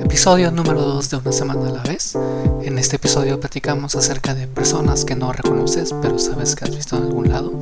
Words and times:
Episodio 0.00 0.50
número 0.50 0.80
2 0.82 1.10
de 1.10 1.16
Una 1.16 1.32
semana 1.32 1.68
a 1.68 1.72
la 1.72 1.82
vez. 1.82 2.16
En 2.62 2.78
este 2.78 2.96
episodio 2.96 3.38
platicamos 3.38 3.94
acerca 3.94 4.34
de 4.34 4.46
personas 4.46 5.04
que 5.04 5.14
no 5.14 5.32
reconoces 5.32 5.94
pero 6.02 6.18
sabes 6.18 6.56
que 6.56 6.64
has 6.64 6.74
visto 6.74 6.96
en 6.96 7.04
algún 7.04 7.28
lado, 7.28 7.52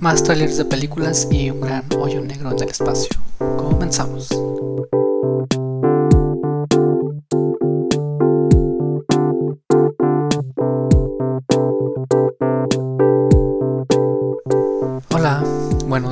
más 0.00 0.22
trailers 0.22 0.56
de 0.56 0.64
películas 0.64 1.28
y 1.30 1.50
un 1.50 1.60
gran 1.60 1.84
hoyo 1.98 2.20
negro 2.20 2.52
en 2.52 2.62
el 2.62 2.68
espacio. 2.68 3.20
Comenzamos. 3.38 4.28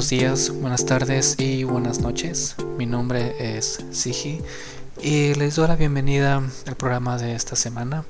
Buenos 0.02 0.10
días, 0.10 0.50
buenas 0.50 0.84
tardes 0.84 1.36
y 1.38 1.62
buenas 1.62 2.00
noches. 2.00 2.56
Mi 2.76 2.86
nombre 2.86 3.56
es 3.56 3.84
Sigi 3.92 4.42
y 5.00 5.32
les 5.34 5.54
doy 5.54 5.68
la 5.68 5.76
bienvenida 5.76 6.42
al 6.66 6.74
programa 6.74 7.18
de 7.18 7.36
esta 7.36 7.54
semana 7.54 8.04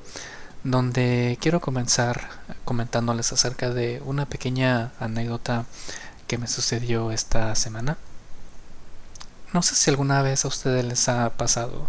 donde 0.63 1.37
quiero 1.39 1.61
comenzar 1.61 2.29
comentándoles 2.65 3.31
acerca 3.31 3.69
de 3.69 4.01
una 4.05 4.25
pequeña 4.25 4.91
anécdota 4.99 5.65
que 6.25 6.39
me 6.39 6.47
sucedió 6.47 7.11
esta 7.11 7.53
semana. 7.53 7.99
No 9.53 9.61
sé 9.61 9.75
si 9.75 9.91
alguna 9.91 10.23
vez 10.23 10.45
a 10.45 10.47
ustedes 10.47 10.83
les 10.83 11.07
ha 11.09 11.29
pasado 11.37 11.87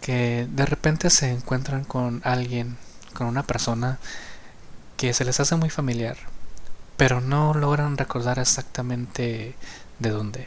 que 0.00 0.46
de 0.48 0.66
repente 0.66 1.10
se 1.10 1.32
encuentran 1.32 1.82
con 1.82 2.20
alguien, 2.22 2.76
con 3.12 3.26
una 3.26 3.42
persona 3.42 3.98
que 4.96 5.12
se 5.14 5.24
les 5.24 5.40
hace 5.40 5.56
muy 5.56 5.68
familiar, 5.68 6.16
pero 6.96 7.20
no 7.20 7.54
logran 7.54 7.96
recordar 7.96 8.38
exactamente 8.38 9.54
de 9.98 10.10
dónde. 10.10 10.46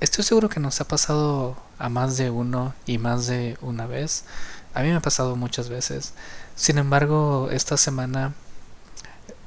Estoy 0.00 0.24
seguro 0.24 0.48
que 0.48 0.60
nos 0.60 0.80
ha 0.80 0.86
pasado 0.86 1.56
a 1.78 1.88
más 1.88 2.16
de 2.16 2.30
uno 2.30 2.74
y 2.86 2.98
más 2.98 3.26
de 3.26 3.56
una 3.60 3.86
vez. 3.86 4.24
A 4.74 4.82
mí 4.82 4.88
me 4.90 4.96
ha 4.96 5.00
pasado 5.00 5.36
muchas 5.36 5.68
veces. 5.68 6.14
Sin 6.54 6.78
embargo, 6.78 7.48
esta 7.50 7.76
semana 7.76 8.32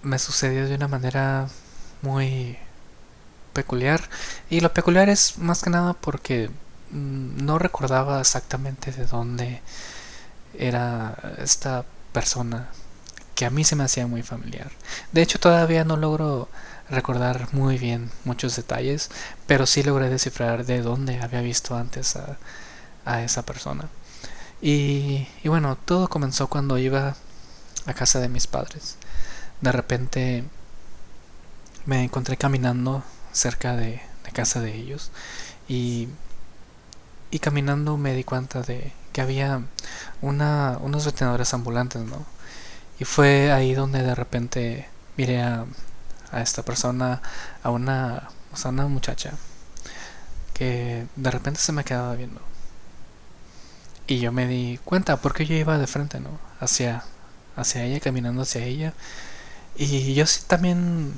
me 0.04 0.20
sucedió 0.20 0.68
de 0.68 0.76
una 0.76 0.88
manera 0.88 1.48
muy 2.02 2.58
peculiar. 3.54 4.10
Y 4.50 4.62
lo 4.62 4.74
peculiar 4.74 5.10
es 5.10 5.38
más 5.38 5.62
que 5.62 5.70
nada 5.70 5.94
porque 5.94 6.50
mm, 6.92 7.46
no 7.46 7.60
recordaba 7.60 8.20
exactamente 8.20 8.92
de 8.92 9.06
dónde 9.06 9.62
era 10.58 11.36
esta 11.38 11.86
persona 12.14 12.70
que 13.42 13.48
a 13.48 13.50
mí 13.50 13.64
se 13.64 13.76
me 13.76 13.84
hacía 13.84 14.06
muy 14.06 14.22
familiar. 14.22 14.70
De 15.14 15.24
hecho, 15.24 15.40
todavía 15.40 15.84
no 15.84 15.98
logro 15.98 16.48
recordar 16.92 17.48
muy 17.54 17.80
bien 17.80 18.12
muchos 18.24 18.56
detalles, 18.56 19.10
pero 19.48 19.66
sí 19.66 19.82
logré 19.82 20.12
descifrar 20.12 20.64
de 20.64 20.84
dónde 20.84 21.20
había 21.20 21.42
visto 21.42 21.76
antes 21.76 22.16
a, 22.18 22.38
a 23.04 23.24
esa 23.24 23.42
persona. 23.44 23.90
Y, 24.62 25.28
y, 25.44 25.50
bueno, 25.50 25.76
todo 25.76 26.08
comenzó 26.08 26.50
cuando 26.50 26.78
iba 26.78 27.16
a 27.88 27.94
casa 27.96 28.20
de 28.20 28.30
mis 28.30 28.46
padres. 28.46 28.98
De 29.62 29.72
repente 29.72 30.44
me 31.88 32.04
encontré 32.04 32.38
caminando 32.38 33.04
cerca 33.32 33.76
de, 33.76 34.04
de 34.24 34.32
casa 34.34 34.62
de 34.62 34.76
ellos 34.76 35.10
y, 35.68 36.10
y, 37.32 37.40
caminando 37.40 37.98
me 37.98 38.14
di 38.14 38.24
cuenta 38.24 38.62
de 38.62 38.94
que 39.14 39.22
había 39.22 39.64
una, 40.22 40.78
unos 40.82 41.06
retenedores 41.06 41.56
ambulantes, 41.56 42.04
¿no? 42.04 42.24
Y 43.02 43.04
fue 43.04 43.52
ahí 43.52 43.74
donde 43.74 44.04
de 44.04 44.14
repente 44.14 44.88
miré 45.18 45.42
a, 45.42 45.66
a 46.32 46.42
esta 46.44 46.62
persona, 46.62 47.20
a 47.64 47.72
una, 47.72 48.30
o 48.54 48.56
sea, 48.56 48.70
una 48.70 48.86
muchacha 48.86 49.32
que 50.54 51.08
de 51.16 51.32
repente 51.32 51.60
se 51.60 51.72
me 51.72 51.84
quedaba 51.84 52.14
viendo. 52.14 52.40
Y 54.06 54.20
yo 54.20 54.32
me 54.32 54.46
di 54.46 54.80
cuenta 54.86 55.18
porque 55.18 55.48
yo 55.48 55.56
iba 55.56 55.80
de 55.80 55.88
frente, 55.88 56.20
¿no? 56.20 56.30
Hacia, 56.60 57.04
hacia 57.56 57.86
ella, 57.86 58.00
caminando 58.00 58.44
hacia 58.44 58.66
ella. 58.66 58.94
Y 59.76 60.14
yo 60.14 60.28
sí 60.28 60.42
también 60.46 61.18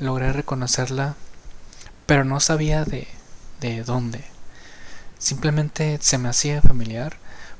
logré 0.00 0.32
reconocerla, 0.32 1.14
pero 2.06 2.24
no 2.24 2.40
sabía 2.40 2.84
de, 2.84 3.06
de 3.60 3.84
dónde. 3.84 4.24
Simplemente 5.18 5.96
se 6.02 6.18
me 6.18 6.28
hacía 6.28 6.60
familiar, 6.60 7.18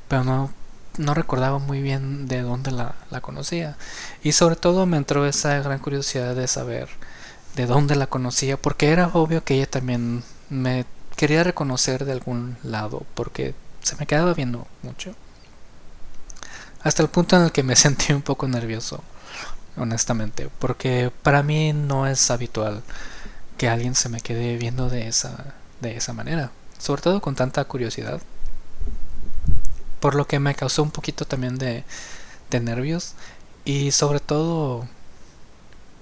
pero 0.09 0.25
no 0.25 0.60
no 0.97 1.13
recordaba 1.13 1.59
muy 1.59 1.81
bien 1.81 2.27
de 2.27 2.41
dónde 2.41 2.71
la, 2.71 2.95
la, 3.09 3.21
conocía. 3.21 3.77
Y 4.23 4.33
sobre 4.33 4.55
todo 4.55 4.85
me 4.85 4.97
entró 4.97 5.25
esa 5.25 5.59
gran 5.59 5.79
curiosidad 5.79 6.35
de 6.35 6.47
saber 6.47 6.89
de 7.55 7.65
dónde 7.65 7.95
la 7.95 8.07
conocía, 8.07 8.57
porque 8.57 8.89
era 8.89 9.07
obvio 9.13 9.43
que 9.43 9.55
ella 9.55 9.69
también 9.69 10.23
me 10.49 10.85
quería 11.15 11.43
reconocer 11.43 12.05
de 12.05 12.11
algún 12.13 12.57
lado, 12.63 13.05
porque 13.13 13.53
se 13.81 13.95
me 13.97 14.07
quedaba 14.07 14.33
viendo 14.33 14.67
mucho. 14.83 15.15
Hasta 16.81 17.03
el 17.03 17.09
punto 17.09 17.35
en 17.35 17.43
el 17.43 17.51
que 17.51 17.63
me 17.63 17.75
sentí 17.75 18.13
un 18.13 18.21
poco 18.21 18.47
nervioso, 18.47 19.03
honestamente, 19.77 20.49
porque 20.59 21.11
para 21.23 21.43
mí 21.43 21.73
no 21.73 22.07
es 22.07 22.31
habitual 22.31 22.83
que 23.57 23.69
alguien 23.69 23.95
se 23.95 24.09
me 24.09 24.21
quede 24.21 24.57
viendo 24.57 24.89
de 24.89 25.07
esa, 25.07 25.53
de 25.81 25.95
esa 25.95 26.13
manera, 26.13 26.51
sobre 26.79 27.01
todo 27.01 27.21
con 27.21 27.35
tanta 27.35 27.63
curiosidad 27.65 28.21
por 30.01 30.15
lo 30.15 30.27
que 30.27 30.39
me 30.39 30.55
causó 30.55 30.83
un 30.83 30.91
poquito 30.91 31.25
también 31.25 31.57
de, 31.57 31.85
de 32.49 32.59
nervios 32.59 33.13
y 33.63 33.91
sobre 33.91 34.19
todo 34.19 34.87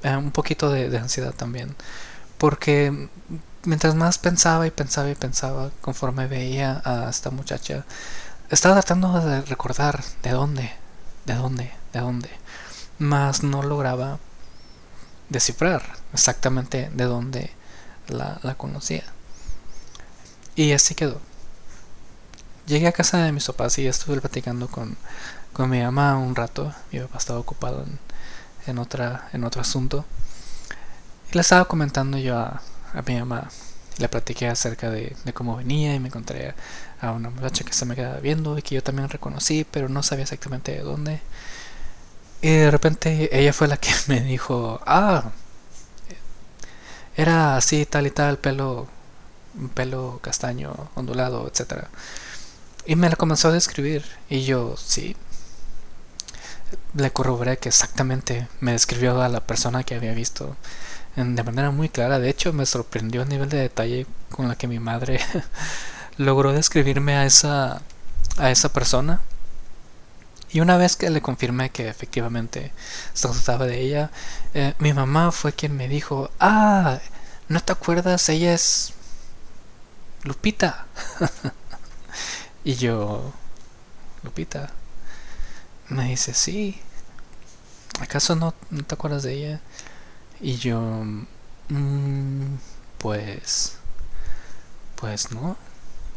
eh, 0.04 0.16
un 0.16 0.32
poquito 0.32 0.72
de, 0.72 0.98
ansiedad 0.98 1.34
también. 1.34 1.76
Porque 2.38 3.10
mientras 3.64 3.96
más 3.96 4.18
pensaba 4.18 4.66
y 4.68 4.72
pensaba 4.72 5.10
y 5.10 5.16
pensaba 5.16 5.72
conforme 5.82 6.28
veía 6.28 6.82
a 6.86 7.10
esta 7.10 7.30
muchacha 7.30 7.86
estaba 8.50 8.76
tratando 8.76 9.20
de 9.20 9.42
recordar 9.42 10.02
de 10.24 10.32
dónde 10.32 10.72
de 11.26 11.34
dónde 11.36 11.72
de 11.94 12.00
dónde 12.00 12.30
más 13.00 13.44
no 13.44 13.62
lograba 13.62 14.18
descifrar 15.28 15.84
exactamente 16.14 16.90
de 16.94 17.04
dónde 17.04 17.52
la, 18.08 18.40
la 18.44 18.56
conocía. 18.56 19.04
Y 20.56 20.72
así 20.72 20.96
quedó 20.96 21.20
Llegué 22.70 22.88
a 22.88 22.92
casa 22.92 23.18
de 23.24 23.32
mis 23.32 23.48
papás 23.48 23.80
y 23.80 23.88
estuve 23.88 24.22
platicando 24.22 24.68
con, 24.68 24.96
con 25.54 25.72
mi 25.72 25.82
mamá 25.82 26.18
un 26.20 26.36
rato. 26.36 26.72
Mi 26.92 27.00
papá 27.00 27.18
estaba 27.18 27.40
ocupado 27.40 27.84
en, 27.84 28.00
en, 28.68 28.78
otra, 28.78 29.28
en 29.34 29.44
otro 29.44 29.62
asunto. 29.62 30.06
Y 31.32 31.34
le 31.36 31.42
estaba 31.42 31.66
comentando 31.66 32.20
yo 32.20 32.38
a, 32.38 32.62
a 32.94 33.02
mi 33.08 33.18
mamá. 33.18 33.50
Le 33.98 34.08
platiqué 34.08 34.48
acerca 34.48 34.92
de, 34.92 35.16
de, 35.26 35.34
cómo 35.34 35.58
venía 35.58 35.96
y 35.96 36.00
me 36.00 36.10
encontré 36.10 36.54
a 37.02 37.12
una 37.12 37.32
muchacha 37.32 37.64
que 37.64 37.74
se 37.74 37.86
me 37.86 37.96
quedaba 37.96 38.20
viendo 38.20 38.56
y 38.58 38.62
que 38.62 38.76
yo 38.76 38.84
también 38.84 39.10
reconocí, 39.10 39.66
pero 39.70 39.90
no 39.90 40.04
sabía 40.04 40.24
exactamente 40.24 40.72
de 40.74 40.82
dónde. 40.84 41.22
Y 42.42 42.50
de 42.50 42.72
repente 42.72 43.30
ella 43.38 43.54
fue 43.54 43.68
la 43.68 43.78
que 43.78 43.92
me 44.08 44.22
dijo, 44.22 44.80
ah, 44.86 45.32
era 47.16 47.58
así, 47.58 47.86
tal 47.86 48.08
y 48.08 48.12
tal, 48.12 48.38
pelo, 48.38 48.88
pelo 49.74 50.20
castaño, 50.22 50.74
ondulado, 50.96 51.48
etcétera. 51.48 51.90
Y 52.90 52.96
me 52.96 53.08
la 53.08 53.16
comenzó 53.16 53.50
a 53.50 53.52
describir. 53.52 54.04
Y 54.32 54.46
yo, 54.46 54.74
sí. 54.76 55.16
Le 56.96 57.12
corroboré 57.12 57.60
que 57.60 57.70
exactamente 57.70 58.48
me 58.62 58.72
describió 58.72 59.22
a 59.22 59.30
la 59.30 59.42
persona 59.42 59.84
que 59.84 59.94
había 59.94 60.16
visto 60.16 60.58
de 61.16 61.44
manera 61.44 61.70
muy 61.70 61.90
clara. 61.90 62.18
De 62.18 62.32
hecho, 62.32 62.52
me 62.52 62.66
sorprendió 62.66 63.22
el 63.22 63.30
nivel 63.30 63.48
de 63.48 63.60
detalle 63.60 64.08
con 64.32 64.48
la 64.48 64.56
que 64.56 64.68
mi 64.68 64.80
madre 64.80 65.20
logró 66.18 66.52
describirme 66.52 67.16
a 67.16 67.28
esa, 67.28 67.84
a 68.40 68.50
esa 68.50 68.74
persona. 68.74 69.22
Y 70.50 70.62
una 70.62 70.78
vez 70.78 70.96
que 70.96 71.12
le 71.12 71.22
confirmé 71.22 71.70
que 71.70 71.90
efectivamente 71.90 72.72
se 73.14 73.28
trataba 73.28 73.68
de 73.68 73.82
ella, 73.82 74.10
eh, 74.56 74.74
mi 74.80 74.94
mamá 74.94 75.32
fue 75.32 75.54
quien 75.54 75.78
me 75.78 75.88
dijo, 75.88 76.32
ah, 76.40 76.98
¿no 77.50 77.60
te 77.60 77.72
acuerdas? 77.72 78.30
Ella 78.30 78.56
es 78.56 78.94
Lupita. 80.24 80.88
Y 82.64 82.76
yo, 82.76 83.32
Lupita, 84.24 84.70
me 85.90 86.10
dice, 86.10 86.34
sí, 86.34 86.80
¿acaso 88.02 88.36
no, 88.36 88.54
no 88.70 88.84
te 88.84 88.96
acuerdas 88.96 89.24
de 89.24 89.34
ella? 89.34 89.62
Y 90.42 90.58
yo, 90.58 90.82
mmm, 91.70 92.56
pues, 92.98 93.78
pues 94.96 95.32
no, 95.32 95.58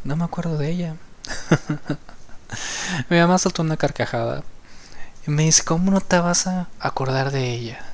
no 0.05 0.17
me 0.17 0.25
acuerdo 0.25 0.59
de 0.59 0.71
ella. 0.71 0.97
Mi 3.09 3.19
mamá 3.19 3.39
soltó 3.39 3.63
una 3.63 3.77
carcajada 3.77 4.43
y 5.27 5.31
me 5.31 5.45
dice, 5.45 5.65
¿cómo 5.65 5.91
no 5.91 6.01
te 6.01 6.19
vas 6.19 6.47
a 6.47 6.69
acordar 6.81 7.31
de 7.31 7.51
ella? 7.51 7.85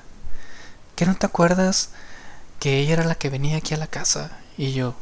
¿Qué 0.97 1.07
no 1.07 1.15
te 1.15 1.27
acuerdas 1.27 1.91
que 2.61 2.79
ella 2.81 2.95
era 2.95 3.05
la 3.05 3.15
que 3.15 3.31
venía 3.31 3.59
aquí 3.59 3.75
a 3.75 3.79
la 3.79 3.87
casa? 3.87 4.39
Y 4.57 4.73
yo, 4.73 4.95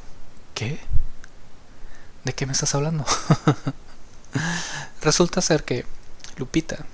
¿qué? 0.54 0.80
¿De 2.26 2.32
qué 2.32 2.44
me 2.44 2.54
estás 2.54 2.74
hablando? 2.74 3.04
Resulta 5.00 5.40
ser 5.40 5.62
que 5.62 5.86
Lupita 6.36 6.84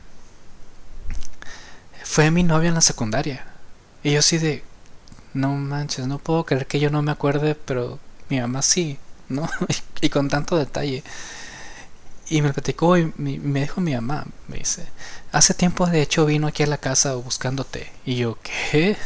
fue 2.05 2.31
mi 2.31 2.43
novia 2.43 2.69
en 2.69 2.75
la 2.75 2.83
secundaria. 2.83 3.47
Y 4.03 4.13
yo 4.13 4.19
así 4.19 4.37
de... 4.37 4.63
no 5.33 5.55
manches, 5.55 6.07
no 6.07 6.19
puedo 6.19 6.45
creer 6.45 6.67
que 6.67 6.81
yo 6.81 6.91
no 6.91 7.01
me 7.01 7.13
acuerde, 7.13 7.55
pero 7.55 7.99
mi 8.29 8.43
mamá 8.43 8.61
sí, 8.61 8.99
¿no? 9.31 9.49
y 10.03 10.11
con 10.11 10.29
tanto 10.29 10.59
detalle. 10.59 11.03
Y 12.29 12.43
me 12.43 12.53
platicó 12.53 12.99
y 12.99 13.11
me 13.17 13.63
dijo 13.63 13.81
mi 13.81 13.95
mamá, 13.95 14.27
me 14.49 14.59
dice, 14.59 14.85
hace 15.33 15.55
tiempo 15.55 15.87
de 15.87 16.03
hecho 16.03 16.27
vino 16.27 16.47
aquí 16.47 16.63
a 16.63 16.67
la 16.67 16.77
casa 16.77 17.15
buscándote. 17.15 17.91
Y 18.05 18.17
yo, 18.17 18.37
¿qué? 18.43 18.99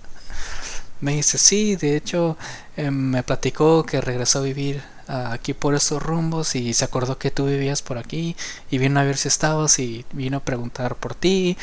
me 1.02 1.16
dice, 1.16 1.36
sí, 1.36 1.76
de 1.76 1.94
hecho 1.94 2.38
em, 2.78 2.94
me 2.94 3.22
platicó 3.22 3.84
que 3.84 4.00
regresó 4.00 4.38
a 4.38 4.42
vivir 4.42 4.95
aquí 5.06 5.54
por 5.54 5.74
estos 5.74 6.02
rumbos 6.02 6.54
y 6.56 6.74
se 6.74 6.84
acordó 6.84 7.18
que 7.18 7.30
tú 7.30 7.46
vivías 7.46 7.82
por 7.82 7.98
aquí 7.98 8.36
y 8.70 8.78
vino 8.78 9.00
a 9.00 9.04
ver 9.04 9.16
si 9.16 9.28
estabas 9.28 9.78
y 9.78 10.04
vino 10.12 10.38
a 10.38 10.40
preguntar 10.40 10.96
por 10.96 11.14
ti 11.14 11.56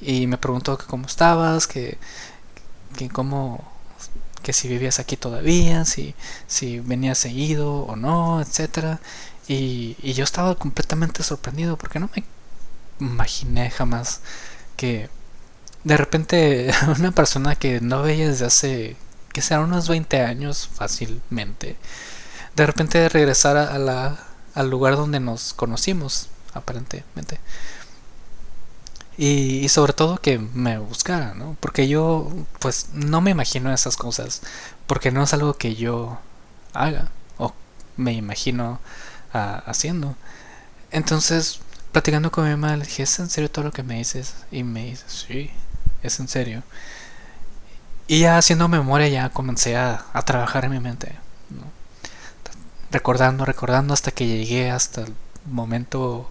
y 0.00 0.26
me 0.26 0.38
preguntó 0.38 0.78
que 0.78 0.86
cómo 0.86 1.06
estabas, 1.06 1.66
que, 1.66 1.98
que 2.96 3.08
cómo 3.08 3.64
que 4.42 4.52
si 4.52 4.68
vivías 4.68 4.98
aquí 4.98 5.16
todavía, 5.16 5.84
si, 5.84 6.14
si 6.46 6.80
venías 6.80 7.18
seguido 7.18 7.82
o 7.82 7.96
no, 7.96 8.40
etcétera. 8.40 9.00
Y, 9.48 9.96
y 10.02 10.12
yo 10.14 10.24
estaba 10.24 10.54
completamente 10.56 11.22
sorprendido 11.22 11.76
porque 11.76 11.98
no 12.00 12.08
me 12.14 12.24
imaginé 13.00 13.70
jamás 13.70 14.20
que 14.76 15.10
de 15.84 15.96
repente 15.96 16.70
una 16.98 17.12
persona 17.12 17.56
que 17.56 17.80
no 17.80 18.02
veía 18.02 18.28
desde 18.28 18.46
hace 18.46 18.96
que 19.32 19.42
sean 19.42 19.62
unos 19.62 19.88
20 19.88 20.22
años 20.22 20.68
fácilmente 20.74 21.76
de 22.56 22.66
repente 22.66 23.08
regresar 23.08 23.56
a 23.56 23.78
la, 23.78 24.18
al 24.54 24.70
lugar 24.70 24.96
donde 24.96 25.20
nos 25.20 25.54
conocimos 25.54 26.28
aparentemente 26.52 27.38
y, 29.20 29.68
sobre 29.68 29.92
todo 29.92 30.16
que 30.16 30.38
me 30.38 30.78
buscara, 30.78 31.34
¿no? 31.34 31.54
Porque 31.60 31.88
yo, 31.88 32.30
pues, 32.58 32.88
no 32.94 33.20
me 33.20 33.30
imagino 33.30 33.70
esas 33.70 33.98
cosas, 33.98 34.40
porque 34.86 35.10
no 35.10 35.22
es 35.22 35.34
algo 35.34 35.58
que 35.58 35.74
yo 35.74 36.18
haga 36.72 37.10
o 37.36 37.52
me 37.98 38.14
imagino 38.14 38.80
ah, 39.34 39.62
haciendo. 39.66 40.16
Entonces, 40.90 41.60
platicando 41.92 42.30
con 42.32 42.44
mi 42.44 42.50
mamá, 42.52 42.76
le 42.78 42.86
dije, 42.86 43.02
¿es 43.02 43.18
en 43.18 43.28
serio 43.30 43.50
todo 43.50 43.66
lo 43.66 43.72
que 43.72 43.82
me 43.82 43.96
dices? 43.98 44.36
Y 44.50 44.62
me 44.64 44.86
dice, 44.86 45.04
sí, 45.08 45.50
es 46.02 46.18
en 46.20 46.28
serio. 46.28 46.62
Y 48.06 48.20
ya 48.20 48.38
haciendo 48.38 48.68
memoria 48.68 49.08
ya 49.08 49.28
comencé 49.28 49.76
a, 49.76 50.06
a 50.14 50.22
trabajar 50.22 50.64
en 50.64 50.72
mi 50.72 50.80
mente, 50.80 51.14
¿no? 51.50 51.79
Recordando, 52.90 53.44
recordando 53.44 53.94
hasta 53.94 54.10
que 54.10 54.26
llegué 54.26 54.70
hasta 54.70 55.02
el 55.02 55.14
momento 55.46 56.28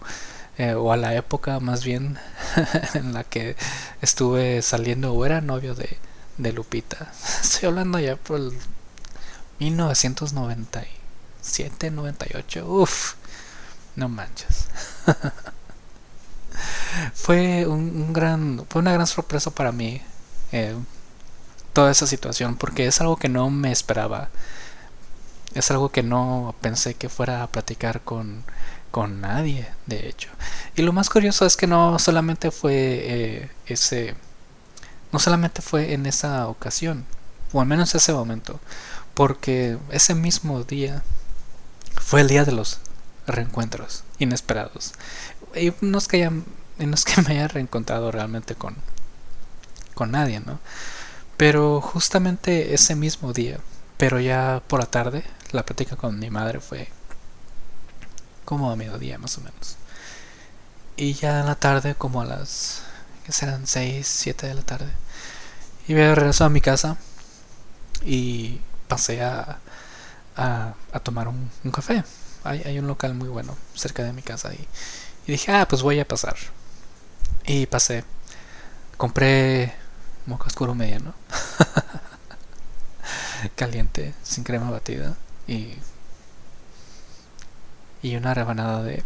eh, 0.58 0.74
o 0.74 0.92
a 0.92 0.96
la 0.96 1.14
época 1.14 1.60
más 1.60 1.84
bien 1.84 2.18
en 2.94 3.14
la 3.14 3.24
que 3.24 3.56
estuve 4.02 4.62
saliendo 4.62 5.12
o 5.14 5.24
era 5.24 5.40
novio 5.40 5.74
de, 5.74 5.98
de 6.38 6.52
Lupita. 6.52 7.12
Estoy 7.42 7.68
hablando 7.68 7.98
ya 7.98 8.16
por 8.16 8.38
el 8.38 8.52
1997, 9.58 11.90
98. 11.90 12.66
Uff, 12.66 13.14
no 13.96 14.08
manches. 14.08 14.68
fue 17.14 17.66
un, 17.66 18.12
gran, 18.12 18.64
fue 18.68 18.82
una 18.82 18.92
gran 18.92 19.06
sorpresa 19.06 19.50
para 19.50 19.72
mí 19.72 20.02
eh, 20.52 20.74
toda 21.72 21.90
esa 21.90 22.06
situación 22.06 22.56
porque 22.56 22.86
es 22.86 23.00
algo 23.00 23.16
que 23.16 23.28
no 23.28 23.50
me 23.50 23.72
esperaba. 23.72 24.28
Es 25.54 25.70
algo 25.70 25.90
que 25.90 26.02
no 26.02 26.54
pensé 26.60 26.94
que 26.94 27.08
fuera 27.08 27.42
a 27.42 27.48
platicar 27.48 28.02
con 28.02 28.44
con 28.90 29.20
nadie, 29.20 29.68
de 29.86 30.08
hecho. 30.08 30.28
Y 30.74 30.82
lo 30.82 30.92
más 30.92 31.08
curioso 31.10 31.46
es 31.46 31.56
que 31.56 31.66
no 31.66 31.98
solamente 31.98 32.50
fue 32.50 32.74
eh, 32.74 33.50
ese, 33.66 34.14
no 35.12 35.18
solamente 35.18 35.62
fue 35.62 35.94
en 35.94 36.06
esa 36.06 36.48
ocasión, 36.48 37.04
o 37.52 37.60
al 37.60 37.66
menos 37.66 37.94
ese 37.94 38.12
momento, 38.12 38.60
porque 39.14 39.78
ese 39.90 40.14
mismo 40.14 40.62
día 40.64 41.02
fue 42.00 42.20
el 42.20 42.28
día 42.28 42.44
de 42.44 42.52
los 42.52 42.80
reencuentros 43.26 44.04
inesperados. 44.18 44.92
Y 45.54 45.72
no 45.80 45.98
es 45.98 46.08
que, 46.08 46.28
no 46.30 46.94
es 46.94 47.04
que 47.04 47.22
me 47.26 47.32
haya 47.32 47.48
reencontrado 47.48 48.10
realmente 48.10 48.54
con, 48.54 48.76
con 49.94 50.10
nadie, 50.10 50.40
¿no? 50.40 50.58
Pero 51.36 51.80
justamente 51.80 52.74
ese 52.74 52.94
mismo 52.96 53.32
día, 53.32 53.60
pero 54.00 54.18
ya 54.18 54.62
por 54.66 54.80
la 54.80 54.86
tarde, 54.86 55.22
la 55.52 55.62
plática 55.62 55.94
con 55.94 56.18
mi 56.18 56.30
madre 56.30 56.60
fue 56.60 56.88
como 58.46 58.70
a 58.70 58.76
mediodía 58.76 59.18
más 59.18 59.36
o 59.36 59.42
menos. 59.42 59.76
Y 60.96 61.12
ya 61.12 61.40
en 61.40 61.46
la 61.46 61.56
tarde, 61.56 61.94
como 61.94 62.22
a 62.22 62.24
las, 62.24 62.80
que 63.26 63.32
serán 63.32 63.66
6, 63.66 64.06
7 64.06 64.46
de 64.46 64.54
la 64.54 64.62
tarde, 64.62 64.90
y 65.86 65.92
me 65.92 66.14
regreso 66.14 66.46
a 66.46 66.48
mi 66.48 66.62
casa 66.62 66.96
y 68.02 68.62
pasé 68.88 69.22
a, 69.22 69.58
a, 70.34 70.74
tomar 71.02 71.28
un, 71.28 71.50
café. 71.70 72.02
Hay, 72.42 72.62
hay, 72.64 72.78
un 72.78 72.86
local 72.86 73.12
muy 73.12 73.28
bueno 73.28 73.54
cerca 73.74 74.02
de 74.02 74.14
mi 74.14 74.22
casa 74.22 74.54
y, 74.54 74.66
y 75.26 75.32
dije, 75.32 75.52
ah, 75.52 75.68
pues 75.68 75.82
voy 75.82 76.00
a 76.00 76.08
pasar. 76.08 76.36
Y 77.44 77.66
pasé. 77.66 78.04
Compré 78.96 79.74
moca 80.24 80.46
oscuro 80.46 80.74
mediano. 80.74 81.12
Caliente, 83.48 84.14
sin 84.22 84.44
crema 84.44 84.70
batida. 84.70 85.16
Y 85.46 85.76
y 88.02 88.16
una 88.16 88.34
rebanada 88.34 88.82
de, 88.82 89.02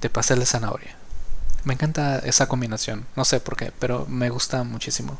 de 0.00 0.10
pastel 0.10 0.40
de 0.40 0.46
zanahoria. 0.46 0.96
Me 1.64 1.74
encanta 1.74 2.18
esa 2.20 2.48
combinación, 2.48 3.06
no 3.16 3.24
sé 3.24 3.40
por 3.40 3.56
qué, 3.56 3.72
pero 3.78 4.06
me 4.06 4.30
gusta 4.30 4.64
muchísimo. 4.64 5.18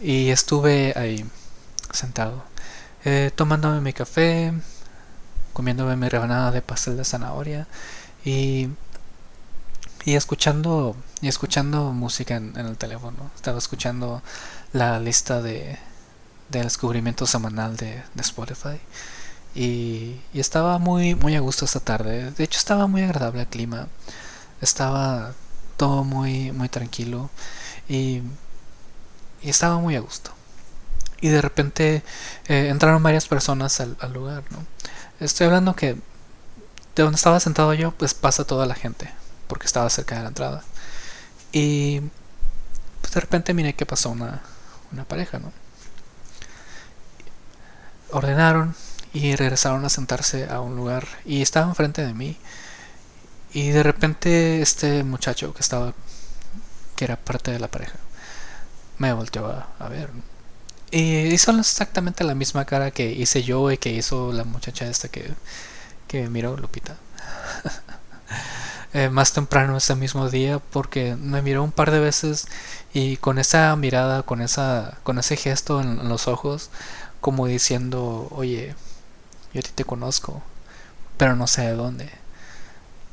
Y 0.00 0.30
estuve 0.30 0.94
ahí 0.96 1.24
sentado, 1.92 2.44
eh, 3.04 3.30
tomándome 3.34 3.80
mi 3.80 3.92
café, 3.92 4.52
comiéndome 5.52 5.96
mi 5.96 6.08
rebanada 6.08 6.50
de 6.50 6.62
pastel 6.62 6.96
de 6.96 7.04
zanahoria 7.04 7.66
y, 8.24 8.68
y 10.04 10.14
escuchando 10.14 10.96
y 11.20 11.28
escuchando 11.28 11.92
música 11.92 12.36
en, 12.36 12.56
el 12.56 12.76
teléfono. 12.78 13.30
Estaba 13.36 13.58
escuchando 13.58 14.22
la 14.72 14.98
lista 15.00 15.42
de 15.42 15.78
del 16.48 16.64
descubrimiento 16.64 17.26
semanal 17.26 17.76
de, 17.76 18.02
de 18.14 18.22
Spotify 18.22 18.80
y, 19.54 20.20
estaba 20.34 20.78
muy, 20.78 21.14
muy 21.14 21.36
a 21.36 21.40
gusto 21.40 21.64
esta 21.64 21.80
tarde. 21.80 22.30
De 22.32 22.44
hecho, 22.44 22.58
estaba 22.58 22.86
muy 22.86 23.02
agradable 23.02 23.42
el 23.42 23.48
clima. 23.48 23.88
Estaba 24.60 25.34
todo 25.76 26.04
muy, 26.04 26.52
muy 26.52 26.68
tranquilo. 26.68 27.30
Y, 27.88 28.22
y 29.42 29.50
estaba 29.50 29.78
muy 29.78 29.96
a 29.96 30.00
gusto. 30.00 30.32
Y 31.20 31.28
de 31.28 31.42
repente 31.42 32.02
eh, 32.48 32.68
entraron 32.68 33.02
varias 33.02 33.28
personas 33.28 33.80
al, 33.80 33.96
lugar. 34.12 34.44
¿no? 34.50 34.58
Estoy 35.20 35.46
hablando 35.46 35.76
que 35.76 35.96
de 36.96 37.02
donde 37.02 37.16
estaba 37.16 37.40
sentado 37.40 37.74
yo, 37.74 37.92
pues 37.92 38.14
pasa 38.14 38.44
toda 38.44 38.66
la 38.66 38.74
gente. 38.74 39.10
Porque 39.48 39.66
estaba 39.66 39.90
cerca 39.90 40.16
de 40.16 40.22
la 40.22 40.28
entrada. 40.28 40.64
Y 41.52 42.00
pues 43.00 43.12
de 43.14 43.20
repente 43.20 43.54
miré 43.54 43.74
que 43.74 43.86
pasó 43.86 44.10
una, 44.10 44.42
una 44.92 45.04
pareja, 45.04 45.38
¿no? 45.38 45.52
Ordenaron, 48.12 48.74
y 49.12 49.36
regresaron 49.36 49.84
a 49.84 49.88
sentarse 49.88 50.48
a 50.50 50.60
un 50.60 50.76
lugar 50.76 51.06
y 51.24 51.42
estaban 51.42 51.70
enfrente 51.70 52.04
de 52.04 52.14
mí. 52.14 52.36
Y 53.52 53.70
de 53.70 53.82
repente 53.82 54.62
este 54.62 55.04
muchacho 55.04 55.52
que 55.54 55.60
estaba 55.60 55.94
que 56.96 57.04
era 57.04 57.16
parte 57.16 57.50
de 57.50 57.58
la 57.58 57.68
pareja 57.68 57.98
me 58.98 59.12
volteó 59.12 59.46
a, 59.46 59.88
ver. 59.88 60.10
Y 60.90 61.26
hizo 61.34 61.50
exactamente 61.58 62.24
la 62.24 62.34
misma 62.34 62.64
cara 62.66 62.90
que 62.90 63.10
hice 63.12 63.42
yo 63.42 63.70
y 63.72 63.78
que 63.78 63.90
hizo 63.90 64.32
la 64.32 64.44
muchacha 64.44 64.86
esta 64.86 65.08
que, 65.08 65.32
que 66.08 66.28
miró 66.28 66.56
Lupita. 66.56 66.96
Eh, 68.94 69.08
más 69.08 69.32
temprano 69.32 69.78
ese 69.78 69.94
mismo 69.94 70.28
día 70.28 70.58
porque 70.58 71.16
me 71.16 71.40
miró 71.40 71.64
un 71.64 71.72
par 71.72 71.90
de 71.90 71.98
veces 71.98 72.46
y 72.92 73.16
con 73.16 73.38
esa 73.38 73.74
mirada 73.74 74.22
con 74.22 74.42
esa 74.42 74.98
con 75.02 75.18
ese 75.18 75.36
gesto 75.38 75.80
en 75.80 76.10
los 76.10 76.28
ojos 76.28 76.68
como 77.22 77.46
diciendo 77.46 78.28
oye 78.32 78.74
yo 79.52 79.60
a 79.60 79.62
ti 79.62 79.70
te 79.74 79.84
conozco, 79.84 80.42
pero 81.16 81.36
no 81.36 81.46
sé 81.46 81.62
de 81.62 81.74
dónde. 81.74 82.10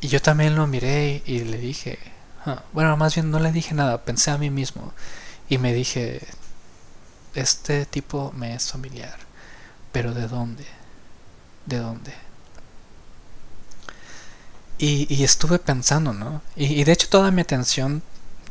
Y 0.01 0.07
yo 0.07 0.21
también 0.21 0.55
lo 0.55 0.67
miré 0.67 1.21
y 1.25 1.39
le 1.41 1.57
dije, 1.57 1.99
ah, 2.45 2.63
bueno, 2.71 2.95
más 2.97 3.15
bien 3.15 3.31
no 3.31 3.39
le 3.39 3.51
dije 3.51 3.73
nada, 3.73 4.03
pensé 4.03 4.31
a 4.31 4.37
mí 4.37 4.49
mismo 4.49 4.93
y 5.49 5.57
me 5.57 5.73
dije, 5.73 6.25
este 7.35 7.85
tipo 7.85 8.31
me 8.35 8.55
es 8.55 8.71
familiar, 8.71 9.17
pero 9.91 10.13
¿de 10.13 10.27
dónde? 10.27 10.65
¿De 11.65 11.77
dónde? 11.79 12.13
Y, 14.77 15.23
estuve 15.25 15.59
pensando, 15.59 16.13
¿no? 16.13 16.41
Y, 16.55 16.85
de 16.85 16.93
hecho 16.93 17.09
toda 17.09 17.31
mi 17.31 17.41
atención, 17.41 18.01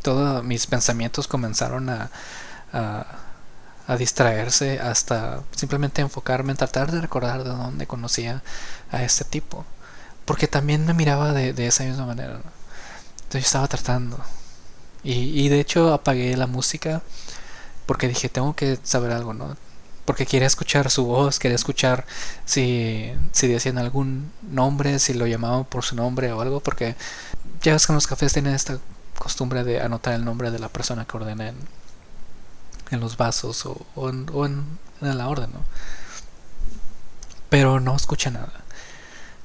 todos 0.02 0.44
mis 0.44 0.66
pensamientos 0.66 1.26
comenzaron 1.26 1.88
a 1.88 2.10
distraerse 3.96 4.80
hasta 4.80 5.42
simplemente 5.56 6.02
enfocarme 6.02 6.52
en 6.52 6.58
tratar 6.58 6.92
de 6.92 7.00
recordar 7.00 7.42
de 7.42 7.50
dónde 7.50 7.86
conocía 7.86 8.42
a 8.90 9.02
este 9.02 9.24
tipo. 9.24 9.64
Porque 10.24 10.46
también 10.46 10.84
me 10.86 10.94
miraba 10.94 11.32
de, 11.32 11.66
esa 11.66 11.84
misma 11.84 12.06
manera. 12.06 12.34
Entonces 12.34 13.42
yo 13.42 13.46
estaba 13.46 13.68
tratando. 13.68 14.18
Y, 15.02 15.48
de 15.48 15.60
hecho 15.60 15.94
apagué 15.94 16.36
la 16.36 16.46
música 16.46 17.02
porque 17.86 18.08
dije, 18.08 18.28
tengo 18.28 18.54
que 18.54 18.78
saber 18.82 19.12
algo, 19.12 19.32
¿no? 19.32 19.56
Porque 20.04 20.26
quería 20.26 20.46
escuchar 20.46 20.90
su 20.90 21.06
voz, 21.06 21.38
quería 21.38 21.54
escuchar 21.54 22.04
si, 22.44 23.12
si 23.32 23.48
decían 23.48 23.78
algún 23.78 24.32
nombre, 24.42 24.98
si 24.98 25.14
lo 25.14 25.26
llamaban 25.26 25.64
por 25.64 25.84
su 25.84 25.96
nombre 25.96 26.32
o 26.32 26.40
algo, 26.42 26.60
porque 26.60 26.96
ya 27.62 27.72
ves 27.72 27.86
que 27.86 27.92
en 27.92 27.94
los 27.94 28.06
cafés 28.06 28.32
tienen 28.34 28.54
esta 28.54 28.78
costumbre 29.18 29.64
de 29.64 29.80
anotar 29.80 30.14
el 30.14 30.24
nombre 30.24 30.50
de 30.50 30.58
la 30.58 30.68
persona 30.68 31.06
que 31.06 31.16
ordena 31.16 31.52
en, 32.90 33.00
los 33.00 33.16
vasos 33.16 33.66
o, 33.66 34.08
en, 34.08 34.26
en, 35.00 35.18
la 35.18 35.28
orden, 35.28 35.50
¿no? 35.52 35.64
Pero 37.48 37.80
no 37.80 37.96
escucha 37.96 38.30
nada. 38.30 38.52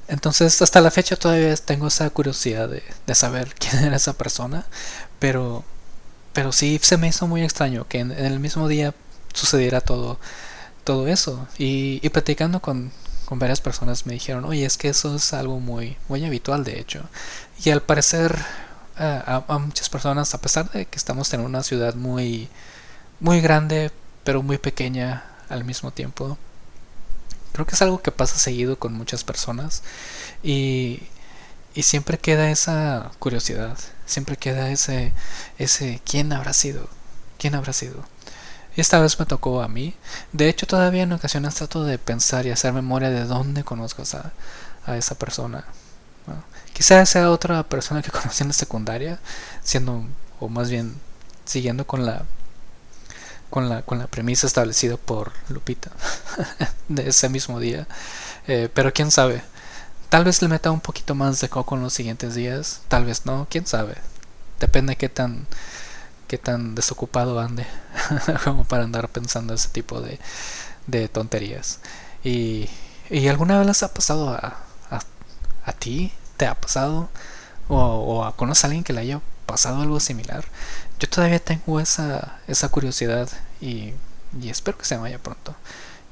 Entonces, 0.08 0.60
hasta 0.60 0.80
la 0.80 0.90
fecha 0.90 1.16
todavía 1.16 1.54
tengo 1.56 1.86
esa 1.88 2.08
curiosidad 2.10 2.68
de, 2.68 2.82
de 3.06 3.14
saber 3.14 3.54
quién 3.58 3.84
era 3.84 3.96
esa 3.96 4.12
persona, 4.14 4.66
pero, 5.18 5.64
pero 6.32 6.52
sí 6.52 6.78
se 6.82 6.96
me 6.98 7.08
hizo 7.08 7.26
muy 7.26 7.42
extraño 7.42 7.86
que 7.88 8.00
en, 8.00 8.12
el 8.12 8.40
mismo 8.40 8.68
día 8.68 8.94
sucediera 9.32 9.80
todo, 9.80 10.18
todo 10.84 11.08
eso. 11.08 11.48
Y, 11.58 12.00
y 12.02 12.08
platicando 12.10 12.60
con, 12.60 12.92
con 13.24 13.38
varias 13.38 13.60
personas 13.60 14.06
me 14.06 14.14
dijeron, 14.14 14.44
oye, 14.44 14.64
es 14.66 14.76
que 14.76 14.88
eso 14.88 15.16
es 15.16 15.32
algo 15.32 15.60
muy, 15.60 15.96
muy 16.08 16.24
habitual 16.24 16.64
de 16.64 16.78
hecho. 16.80 17.02
Y 17.64 17.70
al 17.70 17.82
parecer 17.82 18.36
eh, 18.98 19.22
a, 19.26 19.44
a, 19.48 19.58
muchas 19.58 19.88
personas, 19.88 20.34
a 20.34 20.40
pesar 20.40 20.70
de 20.70 20.86
que 20.86 20.96
estamos 20.98 21.32
en 21.34 21.40
una 21.40 21.62
ciudad 21.62 21.94
muy, 21.94 22.48
muy 23.24 23.40
grande, 23.40 23.90
pero 24.22 24.42
muy 24.42 24.58
pequeña 24.58 25.24
al 25.48 25.64
mismo 25.64 25.90
tiempo, 25.90 26.36
creo 27.52 27.66
que 27.66 27.74
es 27.74 27.80
algo 27.80 28.02
que 28.02 28.12
pasa 28.12 28.36
seguido 28.38 28.78
con 28.78 28.92
muchas 28.92 29.24
personas 29.24 29.82
y, 30.42 31.04
y 31.74 31.84
siempre 31.84 32.18
queda 32.18 32.50
esa 32.50 33.12
curiosidad, 33.20 33.78
siempre 34.04 34.36
queda 34.36 34.70
ese, 34.70 35.14
ese, 35.58 36.02
¿quién 36.04 36.34
habrá 36.34 36.52
sido? 36.52 36.90
¿Quién 37.38 37.54
habrá 37.54 37.72
sido? 37.72 38.04
Esta 38.76 39.00
vez 39.00 39.18
me 39.18 39.24
tocó 39.24 39.62
a 39.62 39.68
mí. 39.68 39.94
De 40.32 40.48
hecho, 40.50 40.66
todavía 40.66 41.04
en 41.04 41.12
ocasiones 41.12 41.54
trato 41.54 41.84
de 41.84 41.98
pensar 41.98 42.44
y 42.46 42.50
hacer 42.50 42.74
memoria 42.74 43.08
de 43.08 43.24
dónde 43.24 43.64
conozco 43.64 44.02
a, 44.02 44.32
a 44.84 44.96
esa 44.98 45.14
persona. 45.14 45.64
quizás 46.74 47.08
sea 47.08 47.30
otra 47.30 47.62
persona 47.62 48.02
que 48.02 48.10
conocí 48.10 48.42
en 48.42 48.48
la 48.48 48.54
secundaria, 48.54 49.18
siendo, 49.62 50.04
o 50.40 50.48
más 50.50 50.70
bien, 50.70 50.94
siguiendo 51.46 51.86
con 51.86 52.04
la 52.04 52.24
con 53.54 53.68
la, 53.68 53.82
con 53.82 54.00
la 54.00 54.08
premisa 54.08 54.48
establecida 54.48 54.96
por 54.96 55.30
Lupita 55.48 55.92
de 56.88 57.10
ese 57.10 57.28
mismo 57.28 57.60
día. 57.60 57.86
Eh, 58.48 58.68
pero 58.74 58.92
quién 58.92 59.12
sabe. 59.12 59.44
Tal 60.08 60.24
vez 60.24 60.42
le 60.42 60.48
meta 60.48 60.72
un 60.72 60.80
poquito 60.80 61.14
más 61.14 61.40
de 61.40 61.48
coco 61.48 61.76
en 61.76 61.82
los 61.82 61.94
siguientes 61.94 62.34
días. 62.34 62.80
Tal 62.88 63.04
vez 63.04 63.26
no. 63.26 63.46
Quién 63.48 63.64
sabe. 63.64 63.94
Depende 64.58 64.90
de 64.90 64.96
qué 64.96 65.08
tan 65.08 65.46
qué 66.26 66.36
tan 66.36 66.74
desocupado 66.74 67.38
ande 67.38 67.64
como 68.44 68.64
para 68.64 68.82
andar 68.82 69.08
pensando 69.08 69.54
ese 69.54 69.68
tipo 69.68 70.00
de, 70.00 70.18
de 70.88 71.06
tonterías. 71.06 71.78
Y, 72.24 72.68
y, 73.08 73.28
alguna 73.28 73.58
vez 73.58 73.68
les 73.68 73.84
ha 73.84 73.94
pasado 73.94 74.30
a, 74.30 74.64
a, 75.64 75.72
ti? 75.74 76.12
¿Te 76.38 76.46
ha 76.46 76.56
pasado? 76.56 77.08
¿O, 77.68 77.76
o 77.78 78.24
a, 78.24 78.34
conoces 78.34 78.64
a 78.64 78.66
alguien 78.66 78.82
que 78.82 78.92
le 78.92 79.02
haya 79.02 79.20
pasado 79.46 79.80
algo 79.80 80.00
similar? 80.00 80.44
Yo 81.04 81.10
todavía 81.10 81.38
tengo 81.38 81.80
esa, 81.80 82.38
esa 82.46 82.70
curiosidad 82.70 83.28
y, 83.60 83.92
y 84.40 84.48
espero 84.48 84.78
que 84.78 84.86
se 84.86 84.96
vaya 84.96 85.18
pronto. 85.18 85.54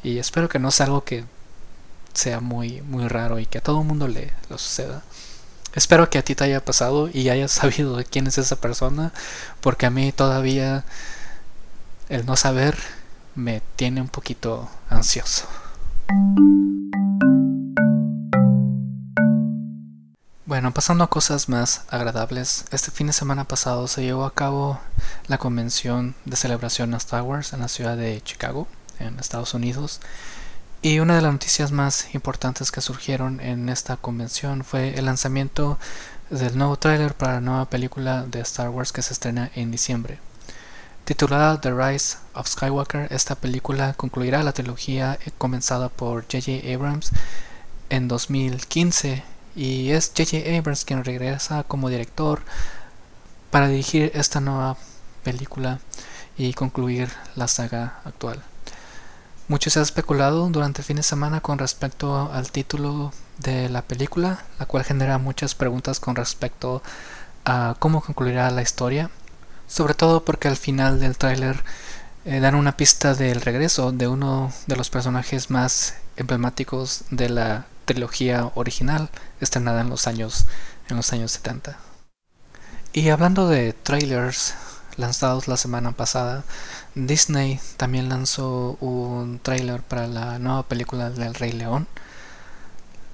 Y 0.02 0.18
espero 0.18 0.50
que 0.50 0.58
no 0.58 0.70
sea 0.70 0.84
algo 0.84 1.02
que 1.02 1.24
sea 2.12 2.40
muy, 2.40 2.82
muy 2.82 3.08
raro 3.08 3.38
y 3.38 3.46
que 3.46 3.56
a 3.56 3.62
todo 3.62 3.80
el 3.80 3.86
mundo 3.86 4.06
le 4.06 4.34
lo 4.50 4.58
suceda. 4.58 5.02
Espero 5.74 6.10
que 6.10 6.18
a 6.18 6.22
ti 6.22 6.34
te 6.34 6.44
haya 6.44 6.62
pasado 6.62 7.08
y 7.10 7.30
hayas 7.30 7.52
sabido 7.52 7.96
de 7.96 8.04
quién 8.04 8.26
es 8.26 8.36
esa 8.36 8.56
persona, 8.56 9.14
porque 9.62 9.86
a 9.86 9.90
mí 9.90 10.12
todavía 10.12 10.84
el 12.10 12.26
no 12.26 12.36
saber 12.36 12.76
me 13.34 13.62
tiene 13.76 14.02
un 14.02 14.08
poquito 14.08 14.68
ansioso. 14.90 15.46
Bueno, 20.52 20.74
pasando 20.74 21.02
a 21.02 21.08
cosas 21.08 21.48
más 21.48 21.80
agradables, 21.88 22.66
este 22.72 22.90
fin 22.90 23.06
de 23.06 23.14
semana 23.14 23.44
pasado 23.44 23.88
se 23.88 24.02
llevó 24.02 24.26
a 24.26 24.34
cabo 24.34 24.78
la 25.26 25.38
convención 25.38 26.14
de 26.26 26.36
celebración 26.36 26.92
a 26.92 26.98
Star 26.98 27.22
Wars 27.22 27.54
en 27.54 27.60
la 27.60 27.68
ciudad 27.68 27.96
de 27.96 28.20
Chicago, 28.20 28.68
en 28.98 29.18
Estados 29.18 29.54
Unidos. 29.54 30.00
Y 30.82 30.98
una 30.98 31.16
de 31.16 31.22
las 31.22 31.32
noticias 31.32 31.72
más 31.72 32.14
importantes 32.14 32.70
que 32.70 32.82
surgieron 32.82 33.40
en 33.40 33.70
esta 33.70 33.96
convención 33.96 34.62
fue 34.62 34.92
el 34.98 35.06
lanzamiento 35.06 35.78
del 36.28 36.58
nuevo 36.58 36.76
tráiler 36.76 37.14
para 37.14 37.32
la 37.32 37.40
nueva 37.40 37.70
película 37.70 38.24
de 38.24 38.40
Star 38.40 38.68
Wars 38.68 38.92
que 38.92 39.00
se 39.00 39.14
estrena 39.14 39.50
en 39.54 39.70
diciembre. 39.70 40.18
Titulada 41.06 41.62
The 41.62 41.72
Rise 41.72 42.18
of 42.34 42.46
Skywalker, 42.46 43.10
esta 43.10 43.36
película 43.36 43.94
concluirá 43.94 44.42
la 44.42 44.52
trilogía 44.52 45.18
comenzada 45.38 45.88
por 45.88 46.24
J.J. 46.24 46.74
Abrams 46.74 47.10
en 47.88 48.06
2015 48.06 49.31
y 49.54 49.90
es 49.90 50.12
J.J. 50.16 50.58
Abrams 50.58 50.84
quien 50.84 51.04
regresa 51.04 51.64
como 51.64 51.88
director 51.88 52.42
para 53.50 53.68
dirigir 53.68 54.10
esta 54.14 54.40
nueva 54.40 54.76
película 55.22 55.78
y 56.36 56.54
concluir 56.54 57.10
la 57.36 57.48
saga 57.48 58.00
actual. 58.04 58.42
Mucho 59.48 59.70
se 59.70 59.80
ha 59.80 59.82
especulado 59.82 60.48
durante 60.48 60.80
el 60.80 60.86
fin 60.86 60.96
de 60.96 61.02
semana 61.02 61.40
con 61.40 61.58
respecto 61.58 62.32
al 62.32 62.50
título 62.50 63.12
de 63.38 63.68
la 63.68 63.82
película, 63.82 64.44
la 64.58 64.66
cual 64.66 64.84
genera 64.84 65.18
muchas 65.18 65.54
preguntas 65.54 66.00
con 66.00 66.16
respecto 66.16 66.82
a 67.44 67.76
cómo 67.78 68.00
concluirá 68.00 68.50
la 68.50 68.62
historia, 68.62 69.10
sobre 69.66 69.94
todo 69.94 70.24
porque 70.24 70.48
al 70.48 70.56
final 70.56 71.00
del 71.00 71.18
tráiler 71.18 71.62
eh, 72.24 72.40
dan 72.40 72.54
una 72.54 72.76
pista 72.76 73.14
del 73.14 73.40
regreso 73.40 73.92
de 73.92 74.08
uno 74.08 74.52
de 74.66 74.76
los 74.76 74.90
personajes 74.90 75.50
más 75.50 75.96
emblemáticos 76.16 77.04
de 77.10 77.28
la 77.28 77.66
trilogía 77.92 78.50
original, 78.54 79.10
estrenada 79.40 79.82
en 79.82 79.90
los 79.90 80.06
años 80.06 80.46
en 80.88 80.96
los 80.96 81.12
años 81.12 81.32
70. 81.32 81.76
Y 82.94 83.10
hablando 83.10 83.48
de 83.48 83.72
trailers, 83.74 84.54
lanzados 84.96 85.46
la 85.46 85.56
semana 85.56 85.92
pasada, 85.92 86.44
Disney 86.94 87.60
también 87.76 88.08
lanzó 88.08 88.76
un 88.80 89.40
trailer 89.40 89.82
para 89.82 90.06
la 90.06 90.38
nueva 90.38 90.62
película 90.64 91.10
del 91.10 91.34
Rey 91.34 91.52
León. 91.52 91.86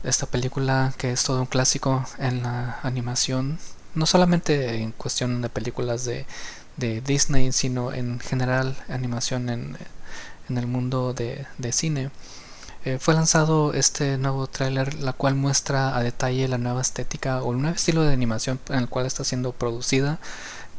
Esta 0.05 0.27
película 0.27 0.93
que 0.97 1.13
es 1.13 1.25
todo 1.25 1.41
un 1.41 1.47
clásico 1.47 2.05
en 2.19 2.43
la 2.45 2.79
animación, 2.83 3.59
no 3.95 4.07
solamente 4.07 4.77
en 4.77 4.93
cuestión 4.93 5.43
de 5.43 5.49
películas 5.49 6.05
de, 6.05 6.25
de 6.77 7.01
Disney, 7.01 7.51
sino 7.53 7.93
en 7.93 8.21
general 8.21 8.77
animación 8.89 9.49
en, 9.49 9.77
en 10.49 10.59
el 10.59 10.67
mundo 10.69 11.15
de, 11.15 11.47
de 11.59 11.73
cine. 11.73 12.11
Eh, 12.89 12.99
fue 12.99 13.13
lanzado 13.13 13.75
este 13.75 14.17
nuevo 14.17 14.47
tráiler, 14.47 14.95
la 14.95 15.13
cual 15.13 15.35
muestra 15.35 15.95
a 15.95 16.03
detalle 16.03 16.49
la 16.49 16.57
nueva 16.57 16.81
estética 16.81 17.43
o 17.43 17.53
el 17.53 17.61
nuevo 17.61 17.77
estilo 17.77 18.03
de 18.03 18.15
animación 18.15 18.59
en 18.71 18.77
el 18.77 18.89
cual 18.89 19.05
está 19.05 19.25
siendo 19.25 19.53
producida 19.53 20.19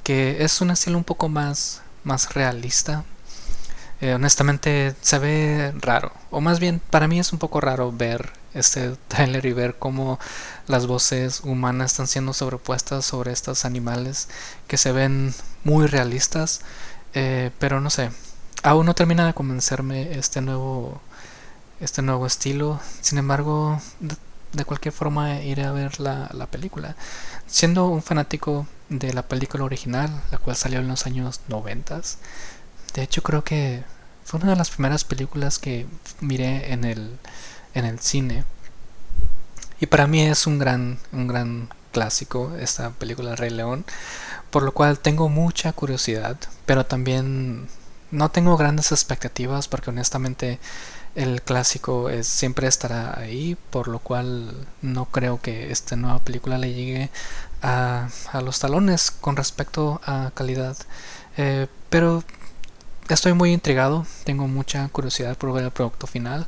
que 0.03 0.43
es 0.43 0.59
un 0.61 0.71
estilo 0.71 0.97
un 0.97 1.03
poco 1.03 1.29
más, 1.29 1.83
más 2.03 2.33
realista. 2.33 3.03
Eh, 4.01 4.15
honestamente 4.15 4.95
se 5.01 5.19
ve 5.19 5.73
raro, 5.81 6.11
o 6.31 6.41
más 6.41 6.59
bien 6.59 6.81
para 6.89 7.07
mí 7.07 7.19
es 7.19 7.31
un 7.31 7.37
poco 7.37 7.61
raro 7.61 7.91
ver 7.91 8.31
este 8.55 8.95
trailer 9.07 9.45
y 9.45 9.53
ver 9.53 9.75
cómo 9.77 10.19
las 10.67 10.87
voces 10.87 11.41
humanas 11.41 11.91
están 11.91 12.07
siendo 12.07 12.33
sobrepuestas 12.33 13.05
sobre 13.05 13.31
estos 13.33 13.65
animales 13.65 14.29
que 14.67 14.77
se 14.77 14.91
ven 14.93 15.35
muy 15.63 15.85
realistas, 15.85 16.61
eh, 17.13 17.51
pero 17.59 17.81
no 17.81 17.91
sé, 17.91 18.09
aún 18.63 18.87
no 18.87 18.95
termina 18.95 19.27
de 19.27 19.33
convencerme 19.35 20.17
este 20.17 20.41
nuevo 20.41 21.01
este 21.79 22.01
nuevo 22.01 22.25
estilo. 22.25 22.79
Sin 23.01 23.17
embargo, 23.17 23.81
de, 23.99 24.65
cualquier 24.65 24.93
forma 24.93 25.41
iré 25.41 25.63
a 25.65 25.71
ver 25.71 25.99
la, 25.99 26.29
la 26.33 26.47
película. 26.47 26.95
Siendo 27.47 27.87
un 27.87 28.01
fanático 28.03 28.67
de 28.89 29.13
la 29.13 29.23
película 29.23 29.63
original, 29.63 30.09
la 30.31 30.37
cual 30.37 30.55
salió 30.55 30.79
en 30.79 30.87
los 30.87 31.05
años 31.05 31.41
90. 31.47 32.01
De 32.93 33.03
hecho, 33.03 33.21
creo 33.21 33.43
que 33.43 33.83
fue 34.25 34.39
una 34.39 34.51
de 34.51 34.55
las 34.57 34.69
primeras 34.69 35.03
películas 35.03 35.59
que 35.59 35.87
miré 36.21 36.71
en 36.71 36.83
el, 36.83 37.17
en 37.73 37.85
el 37.85 37.99
cine. 37.99 38.43
Y 39.79 39.87
para 39.87 40.07
mí 40.07 40.21
es 40.21 40.45
un 40.45 40.59
gran, 40.59 40.99
un 41.11 41.27
gran 41.27 41.69
clásico 41.91 42.55
esta 42.59 42.91
película 42.91 43.35
Rey 43.35 43.49
León, 43.49 43.85
por 44.51 44.63
lo 44.63 44.71
cual 44.73 44.99
tengo 44.99 45.29
mucha 45.29 45.73
curiosidad, 45.73 46.37
pero 46.65 46.85
también 46.85 47.67
no 48.11 48.29
tengo 48.29 48.57
grandes 48.57 48.91
expectativas 48.91 49.67
porque 49.67 49.89
honestamente 49.89 50.59
el 51.19 51.41
clásico 51.41 52.09
es, 52.09 52.27
siempre 52.27 52.67
estará 52.67 53.19
ahí, 53.19 53.57
por 53.71 53.89
lo 53.89 53.99
cual 53.99 54.65
no 54.81 55.03
creo 55.05 55.41
que 55.41 55.69
esta 55.69 55.97
nueva 55.97 56.19
película 56.19 56.57
le 56.57 56.73
llegue 56.73 57.09
a, 57.61 58.07
los 58.41 58.59
talones 58.59 59.11
con 59.11 59.35
respecto 59.35 59.99
a 60.05 60.31
calidad. 60.33 60.77
Eh, 61.35 61.67
pero 61.89 62.23
estoy 63.09 63.33
muy 63.33 63.51
intrigado, 63.51 64.05
tengo 64.23 64.47
mucha 64.47 64.87
curiosidad 64.87 65.37
por 65.37 65.51
ver 65.51 65.65
el 65.65 65.71
producto 65.71 66.07
final, 66.07 66.47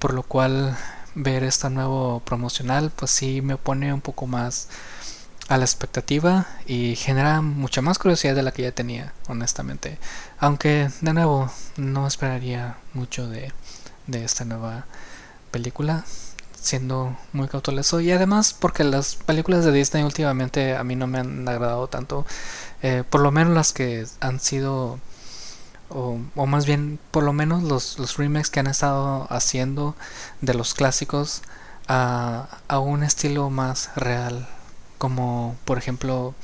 por 0.00 0.12
lo 0.14 0.24
cual 0.24 0.76
ver 1.14 1.44
este 1.44 1.70
nuevo 1.70 2.20
promocional 2.24 2.90
pues 2.90 3.12
sí 3.12 3.40
me 3.40 3.56
pone 3.56 3.92
un 3.94 4.00
poco 4.00 4.26
más 4.26 4.68
a 5.48 5.58
la 5.58 5.64
expectativa 5.64 6.46
y 6.66 6.96
genera 6.96 7.40
mucha 7.40 7.82
más 7.82 7.98
curiosidad 8.00 8.34
de 8.34 8.42
la 8.42 8.50
que 8.50 8.62
ya 8.62 8.72
tenía, 8.72 9.12
honestamente. 9.28 9.98
Aunque, 10.40 10.90
de 11.02 11.14
nuevo, 11.14 11.50
no 11.76 12.06
esperaría 12.06 12.76
mucho 12.94 13.28
de, 13.28 13.52
de 14.08 14.24
esta 14.24 14.44
nueva 14.44 14.86
película, 15.52 16.04
siendo 16.60 17.16
muy 17.32 17.48
cauteloso. 17.48 18.00
Y 18.00 18.10
además, 18.10 18.54
porque 18.58 18.84
las 18.84 19.14
películas 19.16 19.64
de 19.64 19.72
Disney 19.72 20.02
últimamente 20.02 20.76
a 20.76 20.82
mí 20.84 20.96
no 20.96 21.06
me 21.06 21.18
han 21.20 21.48
agradado 21.48 21.86
tanto, 21.88 22.26
eh, 22.82 23.04
por 23.08 23.20
lo 23.20 23.30
menos 23.30 23.54
las 23.54 23.72
que 23.72 24.06
han 24.20 24.40
sido 24.40 24.98
o, 25.90 26.18
o, 26.36 26.46
más 26.46 26.66
bien 26.66 26.98
por 27.10 27.24
lo 27.24 27.32
menos 27.32 27.62
los, 27.62 27.98
los 27.98 28.16
remakes 28.18 28.50
que 28.50 28.60
han 28.60 28.66
estado 28.66 29.26
haciendo 29.30 29.94
de 30.40 30.54
los 30.54 30.74
clásicos 30.74 31.42
a, 31.88 32.48
a 32.68 32.78
un 32.78 33.02
estilo 33.02 33.50
más 33.50 33.90
real 33.96 34.46
como 34.98 35.56
por 35.64 35.78
ejemplo 35.78 36.34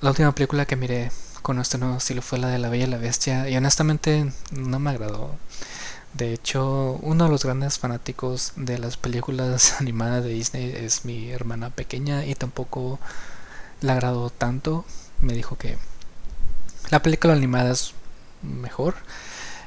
la 0.00 0.10
última 0.10 0.32
película 0.34 0.66
que 0.66 0.76
miré 0.76 1.10
con 1.42 1.58
este 1.58 1.78
nuevo 1.78 1.96
estilo 1.96 2.22
fue 2.22 2.38
la 2.38 2.48
de 2.48 2.58
La 2.58 2.68
Bella 2.68 2.84
y 2.86 2.90
la 2.90 2.98
Bestia 2.98 3.48
y 3.48 3.56
honestamente 3.56 4.30
no 4.52 4.78
me 4.78 4.90
agradó. 4.90 5.36
De 6.14 6.32
hecho, 6.32 6.98
uno 7.02 7.24
de 7.24 7.30
los 7.30 7.44
grandes 7.44 7.78
fanáticos 7.78 8.52
de 8.56 8.78
las 8.78 8.96
películas 8.96 9.76
animadas 9.80 10.24
de 10.24 10.30
Disney 10.30 10.72
es 10.74 11.04
mi 11.04 11.30
hermana 11.30 11.70
pequeña 11.70 12.24
y 12.26 12.34
tampoco 12.34 12.98
le 13.80 13.92
agradó 13.92 14.30
tanto. 14.30 14.84
Me 15.20 15.34
dijo 15.34 15.56
que 15.56 15.78
la 16.90 17.02
película 17.02 17.34
animada 17.34 17.70
es 17.70 17.94
mejor 18.42 18.96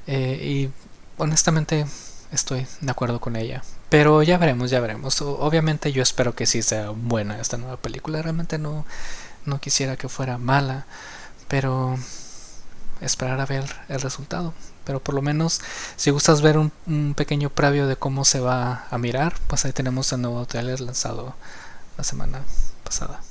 eh, 0.08 0.40
y 0.42 0.70
honestamente 1.18 1.86
estoy 2.32 2.68
de 2.82 2.92
acuerdo 2.92 3.22
con 3.22 3.36
ella. 3.36 3.64
Pero 3.90 4.24
ya 4.24 4.38
veremos, 4.38 4.72
ya 4.72 4.80
veremos. 4.80 5.22
Obviamente 5.22 5.92
yo 5.92 6.02
espero 6.02 6.36
que 6.36 6.46
sí 6.46 6.62
sea 6.64 6.90
buena 6.90 7.40
esta 7.40 7.58
nueva 7.58 7.78
película. 7.78 8.22
Realmente 8.22 8.58
no, 8.58 8.86
no 9.46 9.60
quisiera 9.62 9.98
que 9.98 10.10
fuera 10.10 10.38
mala. 10.38 10.86
Pero 11.48 11.98
esperar 13.04 13.40
a 13.40 13.46
ver 13.46 13.64
el 13.90 14.02
resultado. 14.02 14.54
Pero 14.84 15.02
por 15.02 15.16
lo 15.16 15.22
menos 15.22 15.62
si 15.96 16.12
gustas 16.12 16.42
ver 16.42 16.58
un, 16.58 17.14
pequeño 17.16 17.50
previo 17.50 17.88
de 17.88 17.96
cómo 17.96 18.26
se 18.26 18.40
va 18.40 18.88
a 18.90 18.98
mirar, 18.98 19.36
pues 19.48 19.66
ahí 19.66 19.72
tenemos 19.72 20.12
el 20.12 20.22
nuevo 20.22 20.46
trailer 20.46 20.82
lanzado 20.82 21.36
la 21.98 22.04
semana 22.04 22.42
pasada. 22.84 23.22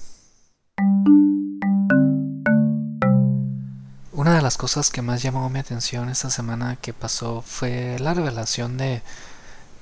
Una 4.12 4.36
de 4.36 4.42
las 4.42 4.56
cosas 4.56 4.90
que 4.90 5.02
más 5.02 5.22
llamó 5.22 5.48
mi 5.50 5.58
atención 5.58 6.08
esta 6.08 6.30
semana 6.30 6.76
que 6.76 6.92
pasó 6.92 7.42
fue 7.42 7.98
la 7.98 8.14
revelación 8.14 8.76
de 8.76 9.02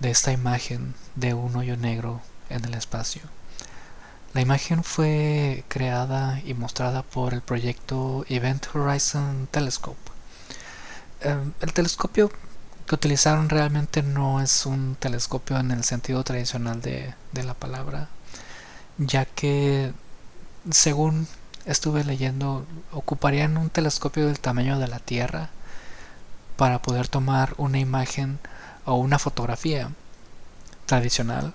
esta 0.00 0.32
imagen 0.32 0.94
de 1.14 1.34
un 1.34 1.54
hoyo 1.56 1.76
negro 1.76 2.20
en 2.48 2.64
el 2.64 2.74
espacio. 2.74 3.22
La 4.32 4.40
imagen 4.40 4.84
fue 4.84 5.64
creada 5.66 6.40
y 6.44 6.54
mostrada 6.54 7.02
por 7.02 7.34
el 7.34 7.40
proyecto 7.40 8.24
Event 8.28 8.64
Horizon 8.72 9.48
Telescope. 9.50 9.98
Em, 11.20 11.52
el 11.60 11.72
telescopio 11.72 12.30
que 12.86 12.94
utilizaron 12.94 13.48
realmente 13.48 14.02
no 14.02 14.40
es 14.40 14.66
un 14.66 14.96
telescopio 15.00 15.58
en 15.58 15.72
el 15.72 15.82
sentido 15.82 16.22
tradicional 16.22 16.80
de, 16.80 17.12
de 17.32 17.42
la 17.42 17.54
palabra, 17.54 18.08
ya 18.98 19.24
que 19.24 19.92
según 20.70 21.26
estuve 21.66 22.04
leyendo, 22.04 22.66
ocuparían 22.92 23.56
un 23.56 23.68
telescopio 23.68 24.26
del 24.28 24.38
tamaño 24.38 24.78
de 24.78 24.88
la 24.88 25.00
Tierra 25.00 25.50
para 26.56 26.80
poder 26.82 27.08
tomar 27.08 27.54
una 27.58 27.80
imagen 27.80 28.38
o 28.84 28.94
una 28.94 29.18
fotografía 29.18 29.90
tradicional 30.86 31.52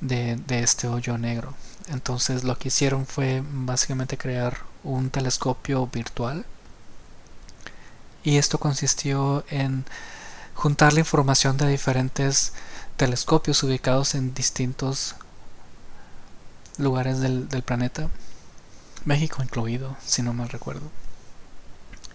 de, 0.00 0.38
este 0.48 0.88
hoyo 0.88 1.18
negro. 1.18 1.54
Entonces 1.88 2.44
lo 2.44 2.58
que 2.58 2.68
hicieron 2.68 3.06
fue 3.06 3.42
básicamente 3.44 4.18
crear 4.18 4.58
un 4.84 5.10
telescopio 5.10 5.86
virtual 5.86 6.44
y 8.22 8.36
esto 8.36 8.58
consistió 8.58 9.44
en 9.48 9.84
juntar 10.54 10.92
la 10.92 11.00
información 11.00 11.56
de 11.56 11.68
diferentes 11.68 12.52
telescopios 12.96 13.62
ubicados 13.62 14.14
en 14.14 14.34
distintos 14.34 15.14
lugares 16.76 17.20
del, 17.20 17.48
del 17.48 17.62
planeta, 17.62 18.08
México 19.04 19.42
incluido, 19.42 19.96
si 20.04 20.22
no 20.22 20.32
mal 20.34 20.48
recuerdo. 20.48 20.90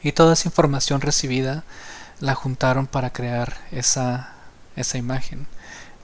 Y 0.01 0.11
toda 0.11 0.33
esa 0.33 0.49
información 0.49 1.01
recibida 1.01 1.63
la 2.19 2.35
juntaron 2.35 2.87
para 2.87 3.11
crear 3.11 3.57
esa, 3.71 4.33
esa 4.75 4.97
imagen 4.97 5.47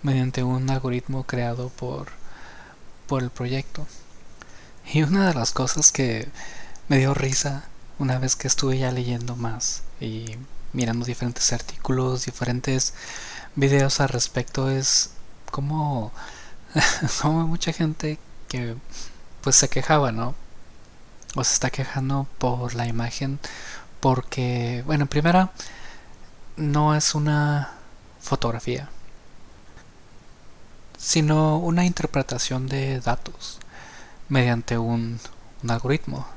mediante 0.03 0.43
un 0.43 0.69
algoritmo 0.69 1.23
creado 1.25 1.69
por, 1.69 2.07
por 3.07 3.23
el 3.23 3.29
proyecto. 3.29 3.85
Y 4.91 5.03
una 5.03 5.27
de 5.27 5.33
las 5.33 5.51
cosas 5.51 5.91
que 5.91 6.29
me 6.87 6.97
dio 6.97 7.13
risa 7.13 7.65
una 7.99 8.17
vez 8.17 8.35
que 8.35 8.47
estuve 8.47 8.77
ya 8.77 8.91
leyendo 8.91 9.35
más 9.35 9.83
y 9.99 10.37
mirando 10.73 11.05
diferentes 11.05 11.51
artículos, 11.53 12.25
diferentes 12.25 12.93
videos 13.55 13.99
al 13.99 14.09
respecto 14.09 14.69
es 14.69 15.11
como, 15.51 16.11
como 17.21 17.47
mucha 17.47 17.73
gente 17.73 18.19
que 18.47 18.75
pues 19.41 19.55
se 19.55 19.69
quejaba, 19.69 20.11
¿no? 20.11 20.35
O 21.35 21.43
se 21.43 21.53
está 21.53 21.69
quejando 21.69 22.27
por 22.37 22.73
la 22.75 22.87
imagen 22.87 23.39
porque, 23.99 24.83
bueno, 24.85 25.05
primero 25.07 25.49
no 26.57 26.95
es 26.95 27.15
una 27.15 27.71
fotografía, 28.19 28.89
sino 30.99 31.57
una 31.57 31.85
interpretación 31.85 32.67
de 32.67 32.99
datos 32.99 33.59
mediante 34.27 34.77
un, 34.77 35.19
un 35.63 35.71
algoritmo, 35.71 36.27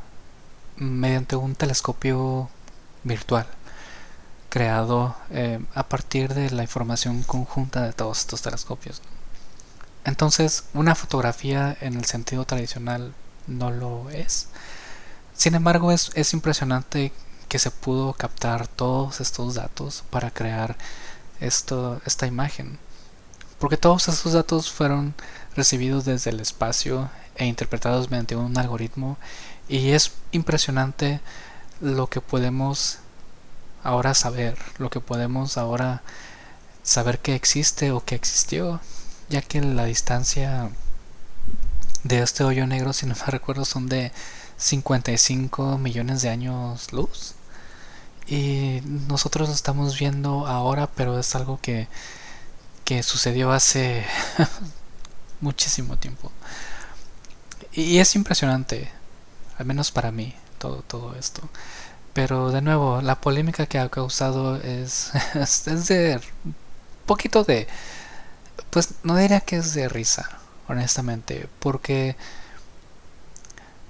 mediante 0.77 1.37
un 1.37 1.55
telescopio 1.55 2.49
virtual 3.05 3.47
creado 4.53 5.17
eh, 5.31 5.65
a 5.75 5.89
partir 5.89 6.35
de 6.35 6.51
la 6.51 6.63
información 6.63 7.23
conjunta 7.23 7.85
de 7.85 7.95
todos 7.95 8.21
estos 8.21 8.43
telescopios. 8.43 9.01
Entonces, 10.05 10.65
una 10.75 10.95
fotografía 10.95 11.75
en 11.81 11.95
el 11.95 12.05
sentido 12.05 12.45
tradicional 12.45 13.15
no 13.47 13.71
lo 13.71 14.11
es. 14.11 14.49
Sin 15.35 15.55
embargo, 15.55 15.91
es, 15.91 16.11
es 16.15 16.35
impresionante 16.35 17.13
que 17.49 17.59
se 17.59 17.71
pudo 17.71 18.13
captar 18.13 18.67
todos 18.69 19.23
estos 19.23 19.55
datos 19.55 20.05
para 20.11 20.31
crear 20.31 20.77
esto, 21.41 22.03
esta 22.05 22.27
imagen. 22.27 22.79
Porque 23.63 23.77
todos 23.77 24.09
estos 24.09 24.33
datos 24.33 24.73
fueron 24.73 25.15
recibidos 25.55 26.05
desde 26.05 26.31
el 26.31 26.41
espacio 26.41 27.09
e 27.37 27.47
interpretados 27.47 28.11
mediante 28.11 28.35
un 28.35 28.59
algoritmo 28.59 29.19
y 29.69 29.91
es 29.91 30.15
impresionante 30.33 31.21
lo 31.81 32.09
que 32.09 32.21
podemos 32.21 32.99
ahora 33.85 34.15
saber, 34.15 34.59
lo 34.79 34.91
que 34.91 34.99
podemos 34.99 35.59
ahora 35.59 36.03
saber 36.83 37.21
que 37.21 37.37
existe 37.37 37.93
o 37.93 38.05
que 38.05 38.17
existió, 38.17 38.81
ya 39.29 39.43
que 39.43 39.61
la 39.61 39.85
distancia 39.85 40.69
de 42.03 42.21
este 42.21 42.43
hoyo 42.43 42.67
negro, 42.67 42.93
si 42.93 43.07
no 43.07 43.15
me 43.15 43.27
recuerdo, 43.27 43.65
son 43.65 43.89
de 43.89 44.11
55 44.57 45.79
millones 45.79 46.21
de 46.23 46.31
años 46.31 46.93
luz. 46.93 47.37
Y 48.27 48.81
nosotros 49.07 49.49
lo 49.49 49.55
estamos 49.55 49.97
viendo 50.01 50.49
ahora, 50.49 50.89
pero 50.89 51.17
es 51.17 51.33
algo 51.37 51.61
que, 51.63 51.87
que 52.93 53.03
sucedió 53.03 53.53
hace 53.53 54.05
muchísimo 55.41 55.97
tiempo. 55.97 56.31
Y 57.73 57.99
es 57.99 58.15
impresionante, 58.17 58.91
al 59.57 59.65
menos 59.65 59.91
para 59.91 60.13
mí, 60.13 60.35
todo, 60.59 60.83
todo 60.83 61.15
esto. 61.15 61.41
Pero 62.13 62.51
de 62.51 62.61
nuevo, 62.61 63.01
la 63.01 63.19
polémica 63.19 63.65
que 63.65 63.79
ha 63.79 63.89
causado 63.89 64.57
es, 64.57 65.11
es 65.35 65.87
de 65.87 66.21
un 66.45 66.55
poquito 67.07 67.45
de... 67.45 67.67
Pues 68.69 68.91
no 69.05 69.17
diría 69.17 69.41
que 69.41 69.57
es 69.57 69.73
de 69.73 69.89
risa, 69.89 70.29
honestamente, 70.69 71.49
porque 71.61 72.17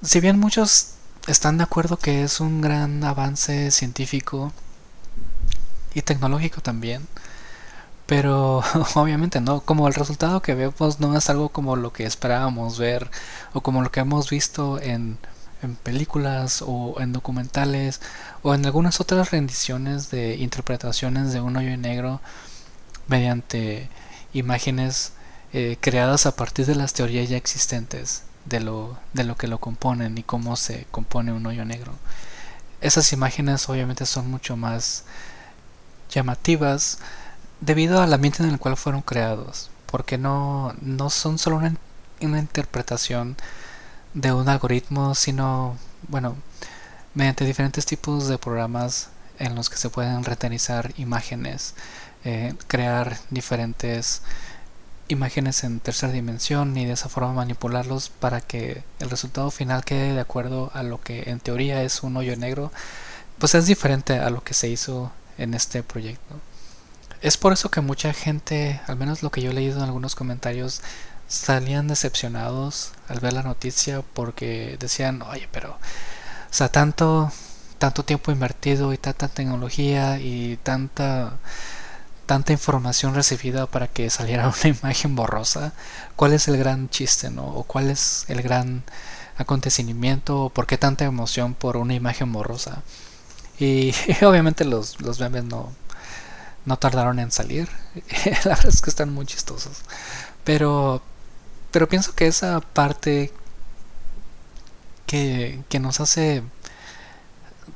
si 0.01 0.21
bien 0.21 0.39
muchos 0.39 0.95
están 1.27 1.59
de 1.59 1.65
acuerdo 1.65 1.97
que 1.97 2.23
es 2.23 2.39
un 2.39 2.61
gran 2.61 3.03
avance 3.03 3.73
científico 3.73 4.53
y 5.93 6.03
tecnológico 6.03 6.61
también. 6.61 7.09
Pero 8.07 8.63
obviamente 8.95 9.41
no, 9.41 9.61
como 9.61 9.89
el 9.89 9.95
resultado 9.95 10.43
que 10.43 10.55
vemos 10.55 11.01
no 11.01 11.17
es 11.17 11.31
algo 11.31 11.51
como 11.51 11.77
lo 11.77 11.93
que 11.93 12.05
esperábamos 12.05 12.79
ver 12.79 13.11
o 13.53 13.61
como 13.63 13.83
lo 13.83 13.91
que 13.91 14.01
hemos 14.01 14.31
visto 14.31 14.81
en, 14.81 15.19
películas 15.85 16.63
o 16.67 17.01
en 17.01 17.13
documentales 17.13 18.01
o 18.43 18.53
en 18.55 18.67
algunas 18.67 19.01
otras 19.01 19.31
rendiciones 19.31 20.11
de 20.11 20.35
interpretaciones 20.37 21.33
de 21.33 21.41
un 21.41 21.57
hoyo 21.57 21.77
negro 21.77 22.21
mediante 23.07 23.89
imágenes 24.33 25.13
eh, 25.53 25.77
creadas 25.81 26.27
a 26.27 26.35
partir 26.35 26.67
de 26.67 26.75
las 26.75 26.95
teorías 26.95 27.29
ya 27.29 27.37
existentes 27.37 28.25
de 28.45 28.59
lo, 28.59 28.99
de 29.13 29.23
lo 29.23 29.37
que 29.37 29.47
lo 29.47 29.59
componen 29.59 30.19
y 30.19 30.25
cómo 30.25 30.57
se 30.57 30.87
compone 30.91 31.33
un 31.33 31.47
hoyo 31.47 31.65
negro. 31.65 31.93
Esas 32.81 33.13
imágenes 33.13 33.69
obviamente 33.69 34.07
son 34.07 34.31
mucho 34.31 34.57
más 34.57 35.05
llamativas 36.11 36.99
debido 37.63 38.03
al 38.03 38.13
ambiente 38.13 38.43
en 38.43 38.51
el 38.51 38.59
cual 38.59 38.77
fueron 38.77 39.03
creados, 39.03 39.71
porque 39.87 40.19
no, 40.19 40.75
no 40.83 41.11
son 41.11 41.39
solo 41.39 41.57
una, 41.57 41.75
una 42.21 42.39
interpretación 42.41 43.37
de 44.15 44.33
un 44.33 44.49
algoritmo, 44.49 45.15
sino, 45.15 45.77
bueno, 46.09 46.37
mediante 47.15 47.45
diferentes 47.45 47.87
tipos 47.87 48.29
de 48.29 48.39
programas 48.39 49.11
en 49.39 49.55
los 49.55 49.71
que 49.71 49.77
se 49.77 49.91
pueden 49.91 50.25
retenizar 50.25 50.93
imágenes, 50.97 51.75
eh, 52.25 52.55
crear 52.67 53.17
diferentes 53.31 54.23
imágenes 55.09 55.63
en 55.65 55.81
tercera 55.81 56.13
dimensión 56.13 56.77
y 56.77 56.85
de 56.87 56.93
esa 56.93 57.09
forma 57.09 57.33
manipularlos 57.33 58.09
para 58.11 58.41
que 58.41 58.83
el 58.99 59.11
resultado 59.11 59.51
final 59.51 59.85
quede 59.85 60.15
de 60.15 60.21
acuerdo 60.21 60.71
a 60.75 60.83
lo 60.83 61.01
que 61.01 61.31
en 61.31 61.41
teoría 61.41 61.83
es 61.83 62.03
un 62.03 62.17
hoyo 62.17 62.37
negro, 62.37 62.73
pues 63.39 63.55
es 63.55 63.67
diferente 63.67 64.19
a 64.19 64.31
lo 64.31 64.43
que 64.43 64.55
se 64.55 64.69
hizo 64.69 65.13
en 65.39 65.55
este 65.55 65.83
proyecto. 65.83 66.41
Es 67.23 67.37
por 67.39 67.53
eso 67.53 67.71
que 67.71 67.81
mucha 67.81 68.13
gente, 68.13 68.81
al 68.87 68.97
menos 68.97 69.23
lo 69.23 69.31
que 69.31 69.41
yo 69.43 69.51
he 69.51 69.55
leído 69.55 69.79
en 69.79 69.85
algunos 69.85 70.15
comentarios, 70.17 70.83
salían 71.29 71.89
decepcionados 71.89 72.93
al 73.09 73.21
ver 73.21 73.33
la 73.33 73.43
noticia 73.43 74.03
porque 74.15 74.77
decían, 74.81 75.23
oye, 75.23 75.49
pero, 75.53 75.71
o 75.73 75.79
sea, 76.55 76.69
tanto, 76.71 77.33
tanto 77.79 78.05
tiempo 78.05 78.33
invertido 78.33 78.93
y 78.93 78.99
tanta 78.99 79.29
tecnología 79.29 80.19
y 80.19 80.59
tanta 80.63 81.39
tanta 82.27 82.53
información 82.53 83.15
recibida 83.15 83.67
para 83.67 83.89
que 83.89 84.11
saliera 84.11 84.49
una 84.65 84.77
imagen 84.77 85.15
borrosa, 85.17 85.73
¿cuál 86.17 86.33
es 86.33 86.49
el 86.49 86.57
gran 86.57 86.89
chiste, 86.89 87.31
no? 87.31 87.45
¿O 87.47 87.65
cuál 87.65 87.91
es 87.91 88.25
el 88.29 88.43
gran 88.43 88.85
acontecimiento? 89.37 90.45
¿O 90.45 90.51
por 90.51 90.67
qué 90.67 90.79
tanta 90.79 91.05
emoción 91.05 91.55
por 91.55 91.77
una 91.77 91.95
imagen 91.95 92.33
borrosa? 92.33 92.83
Y, 93.59 93.95
obviamente 94.23 94.65
los, 94.65 95.01
los 95.01 95.21
memes 95.21 95.45
no, 95.45 95.73
no 96.65 96.79
tardaron 96.79 97.19
en 97.19 97.31
salir. 97.31 97.69
La 98.45 98.51
verdad 98.55 98.69
es 98.69 98.83
que 98.83 98.91
están 98.91 99.13
muy 99.13 99.27
chistosos. 99.27 99.83
Pero, 100.45 101.03
pero 101.71 101.89
pienso 101.89 102.15
que 102.15 102.27
esa 102.27 102.61
parte 102.61 103.33
que, 105.07 105.63
que 105.69 105.81
nos 105.81 106.01
hace, 106.01 106.43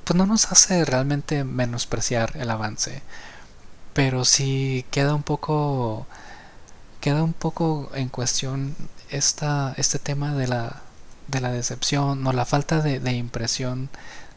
pues 0.05 0.17
no 0.17 0.27
nos 0.27 0.51
hace 0.53 0.85
realmente 0.85 1.45
menospreciar 1.45 2.33
el 2.37 2.51
avance 2.51 3.03
pero 3.97 4.27
sí 4.27 4.85
queda 4.91 5.15
un 5.15 5.23
poco 5.23 6.07
queda 7.01 7.23
un 7.23 7.33
poco 7.33 7.91
en 7.95 8.11
cuestión 8.11 8.77
esta, 9.11 9.73
este 9.79 9.99
tema 9.99 10.35
de 10.35 10.49
la, 10.49 10.83
de 11.29 11.41
la 11.41 11.51
decepción 11.51 12.27
o 12.27 12.33
la 12.35 12.45
falta 12.45 12.83
de, 12.83 13.13
impresión 13.13 13.89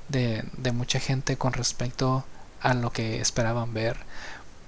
de, 0.08 0.46
de, 0.58 0.72
mucha 0.72 1.00
gente 1.02 1.36
con 1.38 1.52
respecto 1.54 2.24
a 2.62 2.74
lo 2.74 2.92
que 2.94 3.20
esperaban 3.20 3.74
ver 3.74 3.98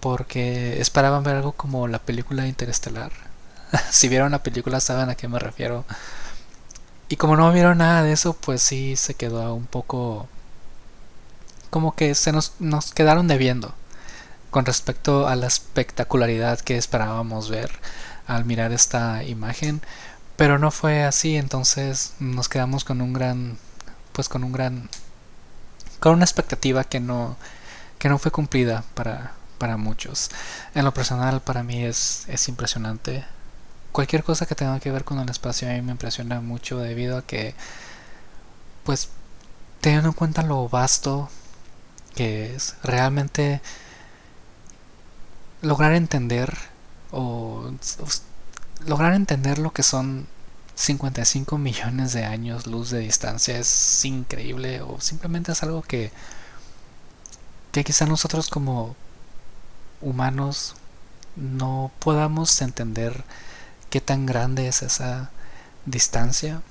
porque 0.01 0.81
esperaban 0.81 1.23
ver 1.23 1.37
algo 1.37 1.53
como 1.53 1.87
la 1.87 1.99
película 1.99 2.47
Interestelar. 2.47 3.11
Si 3.91 4.09
vieron 4.09 4.31
la 4.31 4.43
película 4.43 4.81
saben 4.81 5.09
a 5.09 5.15
qué 5.15 5.27
me 5.29 5.39
refiero. 5.39 5.85
Y 7.09 7.15
como 7.17 7.37
no 7.37 7.51
vieron 7.53 7.77
nada 7.79 8.03
de 8.03 8.13
eso 8.13 8.33
pues 8.33 8.61
sí 8.61 8.95
se 8.97 9.13
quedó 9.15 9.53
un 9.53 9.65
poco 9.65 10.27
como 11.69 11.95
que 11.95 12.15
se 12.15 12.31
nos, 12.33 12.53
nos 12.59 12.93
quedaron 12.93 13.27
debiendo 13.27 13.73
con 14.49 14.65
respecto 14.65 15.27
a 15.27 15.35
la 15.37 15.47
espectacularidad 15.47 16.59
que 16.59 16.77
esperábamos 16.77 17.49
ver 17.49 17.71
al 18.27 18.45
mirar 18.45 18.73
esta 18.73 19.23
imagen. 19.23 19.81
Pero 20.37 20.59
no 20.59 20.71
fue 20.71 21.03
así 21.03 21.37
entonces 21.37 22.13
nos 22.19 22.49
quedamos 22.49 22.83
con 22.83 23.01
un 23.01 23.13
gran 23.13 23.57
pues 24.13 24.27
con 24.29 24.43
un 24.43 24.51
gran 24.51 24.89
con 25.99 26.13
una 26.13 26.25
expectativa 26.25 26.83
que 26.83 26.99
no 26.99 27.37
que 27.99 28.09
no 28.09 28.17
fue 28.17 28.31
cumplida 28.31 28.83
para 28.95 29.33
para 29.61 29.77
muchos. 29.77 30.31
En 30.73 30.85
lo 30.85 30.93
personal 30.93 31.41
para 31.41 31.61
mí 31.63 31.83
es 31.85 32.25
es 32.27 32.47
impresionante. 32.49 33.23
Cualquier 33.91 34.23
cosa 34.23 34.47
que 34.47 34.55
tenga 34.55 34.79
que 34.79 34.91
ver 34.91 35.03
con 35.03 35.19
el 35.19 35.29
espacio 35.29 35.69
a 35.69 35.73
mí 35.73 35.81
me 35.83 35.91
impresiona 35.91 36.41
mucho 36.41 36.79
debido 36.79 37.17
a 37.17 37.21
que 37.21 37.53
pues 38.83 39.09
teniendo 39.81 40.09
en 40.09 40.15
cuenta 40.15 40.41
lo 40.41 40.67
vasto 40.67 41.29
que 42.15 42.55
es 42.55 42.75
realmente 42.83 43.61
lograr 45.61 45.93
entender 45.93 46.57
o, 47.11 47.71
lograr 48.85 49.13
entender 49.13 49.59
lo 49.59 49.71
que 49.73 49.83
son 49.83 50.27
55 50.75 51.57
millones 51.57 52.13
de 52.13 52.25
años 52.25 52.65
luz 52.67 52.89
de 52.89 52.99
distancia 52.99 53.57
es 53.59 54.05
increíble 54.05 54.81
o 54.81 54.99
simplemente 55.01 55.51
es 55.51 55.61
algo 55.63 55.83
que 55.83 56.11
que 57.71 57.83
quizá 57.83 58.05
nosotros 58.05 58.49
como 58.49 58.95
humanos 60.01 60.75
no 61.35 61.91
podamos 61.99 62.61
entender 62.61 63.23
qué 63.89 64.01
tan 64.01 64.25
grande 64.25 64.67
es 64.67 64.81
esa 64.81 65.31
distancia 65.85 66.61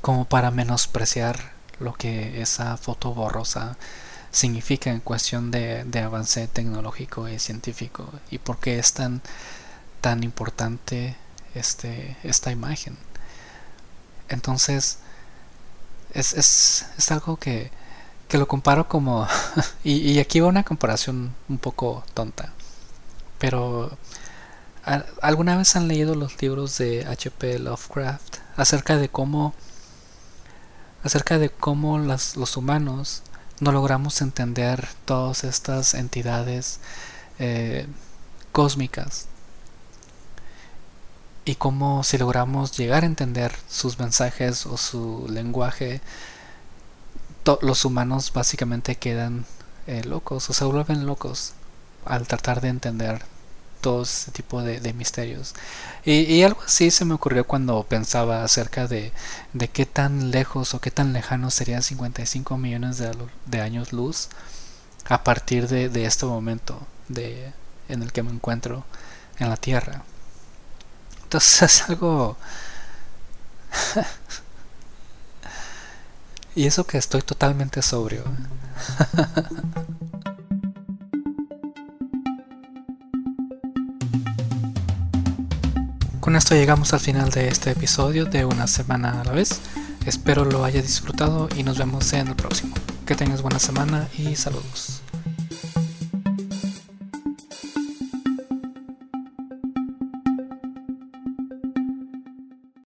como 0.00 0.24
para 0.24 0.50
menospreciar 0.50 1.52
lo 1.78 1.94
que 1.94 2.40
esa 2.42 2.76
foto 2.76 3.12
borrosa 3.14 3.76
significa 4.30 4.90
en 4.90 5.00
cuestión 5.00 5.50
de, 5.50 5.84
avance 6.02 6.46
tecnológico 6.48 7.28
y 7.28 7.38
científico 7.38 8.12
y 8.30 8.38
por 8.38 8.58
qué 8.58 8.78
es 8.78 8.92
tan, 8.92 9.20
tan 10.00 10.22
importante 10.22 11.16
este, 11.54 12.16
esta 12.22 12.50
imagen. 12.52 12.96
Entonces, 14.28 14.98
es, 16.14 16.32
es, 16.34 16.86
es 16.96 17.10
algo 17.10 17.36
que, 17.36 17.70
que, 18.30 18.38
lo 18.38 18.48
comparo 18.48 18.88
como... 18.88 19.26
y, 19.84 20.18
aquí 20.18 20.40
va 20.40 20.48
una 20.48 20.64
comparación 20.64 21.34
un 21.48 21.58
poco 21.58 22.04
tonta. 22.14 22.52
Pero, 23.38 23.96
¿alguna 25.20 25.56
vez 25.56 25.76
han 25.76 25.88
leído 25.88 26.14
los 26.14 26.40
libros 26.40 26.78
de 26.78 27.06
H.P. 27.06 27.58
Lovecraft 27.58 28.36
acerca 28.56 28.96
de 28.96 29.08
cómo... 29.08 29.54
acerca 31.02 31.38
de 31.38 31.50
cómo 31.50 31.98
las, 31.98 32.36
los 32.36 32.56
humanos 32.56 33.22
no 33.60 33.72
logramos 33.72 34.22
entender 34.22 34.88
todas 35.04 35.44
estas 35.44 35.94
entidades 35.94 36.80
eh, 37.38 37.86
cósmicas 38.52 39.26
y 41.44 41.54
cómo 41.56 42.04
si 42.04 42.18
logramos 42.18 42.76
llegar 42.76 43.02
a 43.02 43.06
entender 43.06 43.52
sus 43.68 43.98
mensajes 43.98 44.66
o 44.66 44.76
su 44.76 45.26
lenguaje 45.28 46.00
los 47.62 47.84
humanos 47.84 48.32
básicamente 48.32 48.96
quedan 48.96 49.46
eh, 49.86 50.04
locos 50.04 50.48
o 50.50 50.52
se 50.52 50.64
vuelven 50.64 51.06
locos 51.06 51.54
al 52.04 52.26
tratar 52.26 52.60
de 52.60 52.68
entender 52.68 53.22
todo 53.80 54.02
ese 54.02 54.30
tipo 54.30 54.62
de, 54.62 54.92
misterios. 54.92 55.54
Y, 56.04 56.42
algo 56.42 56.60
así 56.62 56.90
se 56.90 57.04
me 57.04 57.14
ocurrió 57.14 57.46
cuando 57.46 57.82
pensaba 57.84 58.44
acerca 58.44 58.86
de, 58.86 59.12
de 59.52 59.68
qué 59.68 59.86
tan 59.86 60.30
lejos 60.30 60.74
o 60.74 60.80
qué 60.80 60.90
tan 60.90 61.12
lejano 61.12 61.50
serían 61.50 61.82
55 61.82 62.56
millones 62.58 63.02
de, 63.46 63.60
años 63.60 63.92
luz 63.92 64.28
a 65.08 65.24
partir 65.24 65.68
de, 65.68 65.88
de, 65.88 66.04
este 66.04 66.26
momento 66.26 66.86
de, 67.08 67.52
en 67.88 68.02
el 68.02 68.12
que 68.12 68.22
me 68.22 68.30
encuentro 68.30 68.84
en 69.38 69.48
la 69.48 69.56
Tierra. 69.56 70.02
Entonces 71.22 71.62
es 71.82 71.88
algo... 71.88 72.36
y 76.54 76.66
eso 76.66 76.84
que 76.86 76.98
estoy 76.98 77.22
totalmente 77.22 77.82
sobrio. 77.82 78.24
Con 86.20 86.36
esto 86.36 86.54
llegamos 86.54 86.92
al 86.92 87.00
final 87.00 87.30
de 87.30 87.48
este 87.48 87.70
episodio 87.70 88.24
de 88.24 88.44
una 88.44 88.66
semana 88.66 89.20
a 89.20 89.24
la 89.24 89.32
vez. 89.32 89.60
Espero 90.06 90.44
lo 90.44 90.64
haya 90.64 90.80
disfrutado 90.80 91.48
y 91.56 91.62
nos 91.62 91.78
vemos 91.78 92.12
en 92.12 92.28
el 92.28 92.36
próximo. 92.36 92.74
Que 93.06 93.14
tengas 93.16 93.42
buena 93.42 93.58
semana 93.58 94.06
y 94.16 94.36
saludos. 94.36 95.02